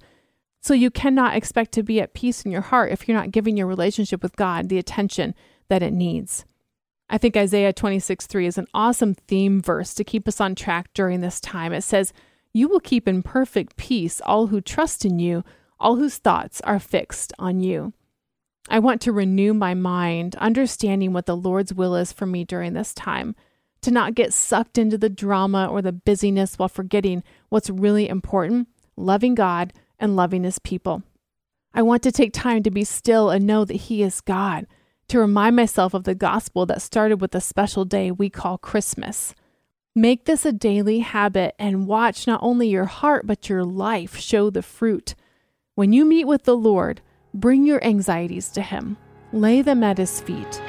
So 0.62 0.73
you 0.73 0.89
cannot 0.89 1.36
expect 1.36 1.73
to 1.73 1.84
be 1.84 1.99
at 1.99 2.13
peace 2.13 2.43
in 2.43 2.51
your 2.51 2.62
heart 2.62 2.91
if 2.91 3.08
you're 3.08 3.17
not 3.17 3.32
giving 3.32 3.58
your 3.58 3.67
relationship 3.67 4.23
with 4.23 4.38
God 4.38 4.69
the 4.69 4.77
attention 4.77 5.36
that 5.67 5.84
it 5.84 5.91
needs. 5.91 6.45
I 7.10 7.17
think 7.17 7.36
Isaiah 7.36 7.73
26 7.73 8.25
3 8.25 8.47
is 8.47 8.58
an 8.58 8.67
awesome 8.73 9.13
theme 9.13 9.62
verse 9.62 9.93
to 9.95 10.06
keep 10.06 10.27
us 10.27 10.39
on 10.39 10.56
track 10.56 10.93
during 10.93 11.19
this 11.19 11.41
time. 11.41 11.73
It 11.73 11.82
says, 11.82 12.13
You 12.53 12.69
will 12.69 12.79
keep 12.79 13.08
in 13.08 13.21
perfect 13.21 13.75
peace 13.75 14.21
all 14.25 14.47
who 14.47 14.62
trust 14.62 15.03
in 15.03 15.19
you, 15.19 15.43
all 15.79 15.97
whose 15.97 16.17
thoughts 16.17 16.62
are 16.62 16.79
fixed 16.79 17.34
on 17.38 17.60
you. 17.60 17.91
I 18.69 18.79
want 18.79 19.01
to 19.01 19.12
renew 19.12 19.53
my 19.53 19.73
mind, 19.73 20.36
understanding 20.38 21.12
what 21.12 21.25
the 21.25 21.36
Lord's 21.36 21.73
will 21.73 21.95
is 21.95 22.13
for 22.13 22.25
me 22.25 22.45
during 22.45 22.73
this 22.73 22.93
time, 22.93 23.36
to 23.84 23.91
not 23.91 24.15
get 24.15 24.34
sucked 24.34 24.78
into 24.78 24.98
the 24.98 25.10
drama 25.10 25.67
or 25.67 25.82
the 25.82 25.91
busyness 25.91 26.58
while 26.58 26.69
forgetting 26.69 27.24
what's 27.50 27.69
really 27.69 28.10
important 28.10 28.67
loving 28.96 29.36
God 29.36 29.74
and 30.00 30.15
loving 30.15 30.43
His 30.43 30.60
people. 30.60 31.04
I 31.74 31.82
want 31.82 32.04
to 32.04 32.12
take 32.12 32.34
time 32.34 32.62
to 32.63 32.72
be 32.72 32.84
still 32.84 33.30
and 33.30 33.48
know 33.48 33.65
that 33.65 33.74
He 33.74 34.04
is 34.04 34.22
God 34.22 34.67
to 35.08 35.19
remind 35.19 35.56
myself 35.56 35.93
of 35.93 36.04
the 36.04 36.15
gospel 36.15 36.65
that 36.67 36.82
started 36.82 37.19
with 37.22 37.36
a 37.36 37.41
special 37.41 37.86
day 37.86 38.12
we 38.12 38.30
call 38.30 38.58
Christmas. 38.58 39.34
Make 39.96 40.26
this 40.26 40.46
a 40.46 40.52
daily 40.52 41.00
habit 41.00 41.56
and 41.60 41.88
watch 41.88 42.26
not 42.26 42.39
only 42.41 42.67
your 42.67 42.86
heart 42.86 43.28
but 43.28 43.50
your 43.50 43.63
life 43.63 44.17
show 44.17 44.50
the 44.50 44.63
fruit. 44.63 45.15
When 45.76 45.93
you 45.93 46.06
meet 46.06 46.26
with 46.26 46.43
the 46.43 46.58
Lord, 46.58 47.02
bring 47.34 47.65
your 47.65 47.84
anxieties 47.84 48.50
to 48.52 48.62
Him, 48.62 48.98
lay 49.32 49.62
them 49.62 49.84
at 49.84 49.98
His 49.98 50.22
feet. 50.22 50.62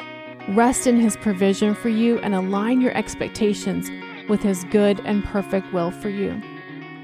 Rest 0.50 0.86
in 0.86 1.00
His 1.00 1.16
provision 1.16 1.74
for 1.74 1.88
you 1.88 2.18
and 2.18 2.34
align 2.34 2.80
your 2.80 2.96
expectations 2.96 3.90
with 4.28 4.42
His 4.42 4.64
good 4.64 5.00
and 5.04 5.24
perfect 5.24 5.72
will 5.72 5.90
for 5.90 6.08
you. 6.10 6.40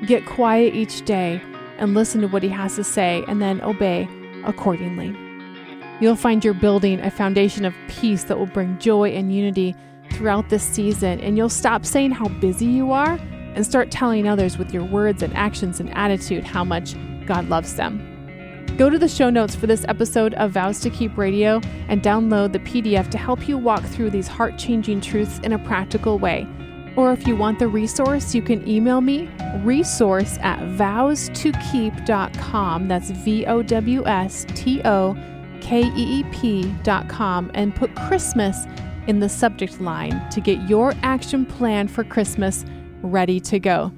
Get 0.06 0.26
quiet 0.26 0.74
each 0.74 1.04
day 1.04 1.42
and 1.78 1.94
listen 1.94 2.20
to 2.20 2.28
what 2.28 2.42
He 2.42 2.48
has 2.50 2.76
to 2.76 2.84
say 2.84 3.24
and 3.28 3.40
then 3.40 3.60
obey 3.62 4.08
accordingly. 4.44 5.16
You'll 6.00 6.16
find 6.16 6.44
you're 6.44 6.54
building 6.54 7.00
a 7.00 7.10
foundation 7.10 7.64
of 7.64 7.74
peace 7.88 8.24
that 8.24 8.38
will 8.38 8.46
bring 8.46 8.78
joy 8.78 9.10
and 9.10 9.34
unity 9.34 9.74
throughout 10.12 10.48
this 10.48 10.62
season, 10.62 11.20
and 11.20 11.36
you'll 11.36 11.48
stop 11.48 11.84
saying 11.84 12.10
how 12.10 12.28
busy 12.28 12.66
you 12.66 12.92
are 12.92 13.18
and 13.54 13.66
start 13.66 13.90
telling 13.90 14.28
others 14.28 14.58
with 14.58 14.72
your 14.72 14.84
words 14.84 15.22
and 15.22 15.34
actions 15.36 15.80
and 15.80 15.90
attitude 15.96 16.44
how 16.44 16.64
much 16.64 16.94
God 17.26 17.48
loves 17.48 17.74
them. 17.74 18.09
Go 18.76 18.90
to 18.90 18.98
the 18.98 19.08
show 19.08 19.30
notes 19.30 19.54
for 19.54 19.66
this 19.66 19.84
episode 19.88 20.34
of 20.34 20.52
Vows 20.52 20.80
to 20.80 20.90
Keep 20.90 21.16
Radio 21.18 21.60
and 21.88 22.02
download 22.02 22.52
the 22.52 22.58
PDF 22.60 23.10
to 23.10 23.18
help 23.18 23.48
you 23.48 23.58
walk 23.58 23.82
through 23.84 24.10
these 24.10 24.28
heart 24.28 24.56
changing 24.58 25.00
truths 25.00 25.38
in 25.40 25.52
a 25.52 25.58
practical 25.58 26.18
way. 26.18 26.46
Or 26.96 27.12
if 27.12 27.26
you 27.26 27.36
want 27.36 27.58
the 27.58 27.68
resource, 27.68 28.34
you 28.34 28.40
can 28.42 28.66
email 28.68 29.00
me 29.00 29.30
resource 29.58 30.36
at 30.40 30.58
vowstokeep.com. 30.76 32.88
That's 32.88 33.10
V 33.10 33.46
O 33.46 33.62
W 33.62 34.06
S 34.06 34.44
T 34.54 34.82
O 34.84 35.16
keep.com 35.60 37.50
and 37.54 37.74
put 37.74 37.94
Christmas 37.94 38.66
in 39.06 39.20
the 39.20 39.28
subject 39.28 39.80
line 39.80 40.28
to 40.30 40.40
get 40.40 40.60
your 40.68 40.94
action 41.02 41.46
plan 41.46 41.88
for 41.88 42.04
Christmas 42.04 42.64
ready 43.02 43.40
to 43.40 43.58
go. 43.58 43.92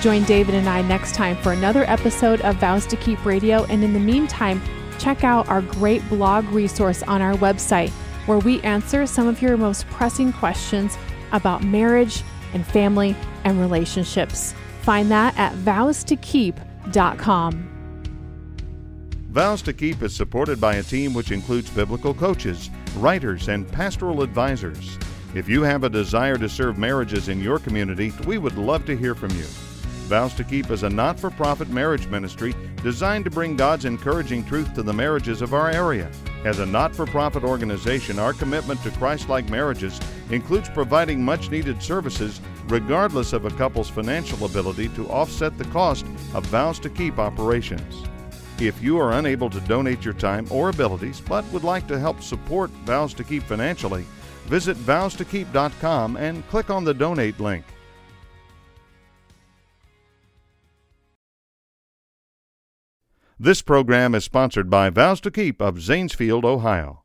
Join 0.00 0.24
David 0.24 0.54
and 0.54 0.68
I 0.68 0.82
next 0.82 1.14
time 1.14 1.36
for 1.36 1.52
another 1.52 1.84
episode 1.84 2.40
of 2.42 2.56
Vows 2.56 2.86
to 2.86 2.96
Keep 2.96 3.24
Radio. 3.24 3.64
And 3.64 3.82
in 3.82 3.92
the 3.92 4.00
meantime, 4.00 4.60
check 4.98 5.24
out 5.24 5.48
our 5.48 5.62
great 5.62 6.06
blog 6.08 6.46
resource 6.48 7.02
on 7.04 7.22
our 7.22 7.34
website 7.34 7.90
where 8.26 8.38
we 8.38 8.60
answer 8.62 9.06
some 9.06 9.26
of 9.26 9.42
your 9.42 9.56
most 9.56 9.86
pressing 9.88 10.32
questions 10.32 10.96
about 11.32 11.62
marriage 11.62 12.22
and 12.52 12.66
family 12.66 13.16
and 13.44 13.60
relationships. 13.60 14.54
Find 14.82 15.10
that 15.10 15.38
at 15.38 15.52
vowstokeep.com. 15.54 17.70
Vows 19.30 19.62
to 19.62 19.72
Keep 19.72 20.02
is 20.02 20.14
supported 20.14 20.60
by 20.60 20.76
a 20.76 20.82
team 20.82 21.12
which 21.12 21.32
includes 21.32 21.68
biblical 21.70 22.14
coaches, 22.14 22.70
writers, 22.98 23.48
and 23.48 23.70
pastoral 23.72 24.22
advisors. 24.22 24.96
If 25.34 25.48
you 25.48 25.62
have 25.62 25.82
a 25.82 25.88
desire 25.88 26.36
to 26.36 26.48
serve 26.48 26.78
marriages 26.78 27.28
in 27.28 27.40
your 27.40 27.58
community, 27.58 28.12
we 28.26 28.38
would 28.38 28.56
love 28.56 28.86
to 28.86 28.96
hear 28.96 29.16
from 29.16 29.30
you. 29.30 29.46
Vows 30.04 30.34
to 30.34 30.44
Keep 30.44 30.70
is 30.70 30.82
a 30.82 30.90
not 30.90 31.18
for 31.18 31.30
profit 31.30 31.70
marriage 31.70 32.06
ministry 32.08 32.54
designed 32.82 33.24
to 33.24 33.30
bring 33.30 33.56
God's 33.56 33.86
encouraging 33.86 34.44
truth 34.44 34.74
to 34.74 34.82
the 34.82 34.92
marriages 34.92 35.40
of 35.40 35.54
our 35.54 35.70
area. 35.70 36.10
As 36.44 36.58
a 36.58 36.66
not 36.66 36.94
for 36.94 37.06
profit 37.06 37.42
organization, 37.42 38.18
our 38.18 38.34
commitment 38.34 38.82
to 38.82 38.90
Christ 38.90 39.30
like 39.30 39.48
marriages 39.48 39.98
includes 40.30 40.68
providing 40.68 41.24
much 41.24 41.50
needed 41.50 41.82
services 41.82 42.42
regardless 42.68 43.32
of 43.32 43.46
a 43.46 43.50
couple's 43.52 43.88
financial 43.88 44.44
ability 44.44 44.90
to 44.90 45.08
offset 45.08 45.56
the 45.56 45.64
cost 45.66 46.04
of 46.34 46.44
Vows 46.46 46.78
to 46.80 46.90
Keep 46.90 47.18
operations. 47.18 48.06
If 48.60 48.82
you 48.82 48.98
are 48.98 49.12
unable 49.12 49.48
to 49.48 49.60
donate 49.60 50.04
your 50.04 50.14
time 50.14 50.46
or 50.50 50.68
abilities 50.68 51.22
but 51.22 51.46
would 51.46 51.64
like 51.64 51.88
to 51.88 51.98
help 51.98 52.20
support 52.20 52.68
Vows 52.84 53.14
to 53.14 53.24
Keep 53.24 53.44
financially, 53.44 54.04
visit 54.44 54.76
vowstokeep.com 54.76 56.18
and 56.18 56.46
click 56.48 56.68
on 56.68 56.84
the 56.84 56.92
donate 56.92 57.40
link. 57.40 57.64
This 63.38 63.62
program 63.62 64.14
is 64.14 64.22
sponsored 64.22 64.70
by 64.70 64.90
Vows 64.90 65.20
to 65.22 65.30
Keep 65.30 65.60
of 65.60 65.78
Zanesfield, 65.78 66.44
Ohio. 66.44 67.03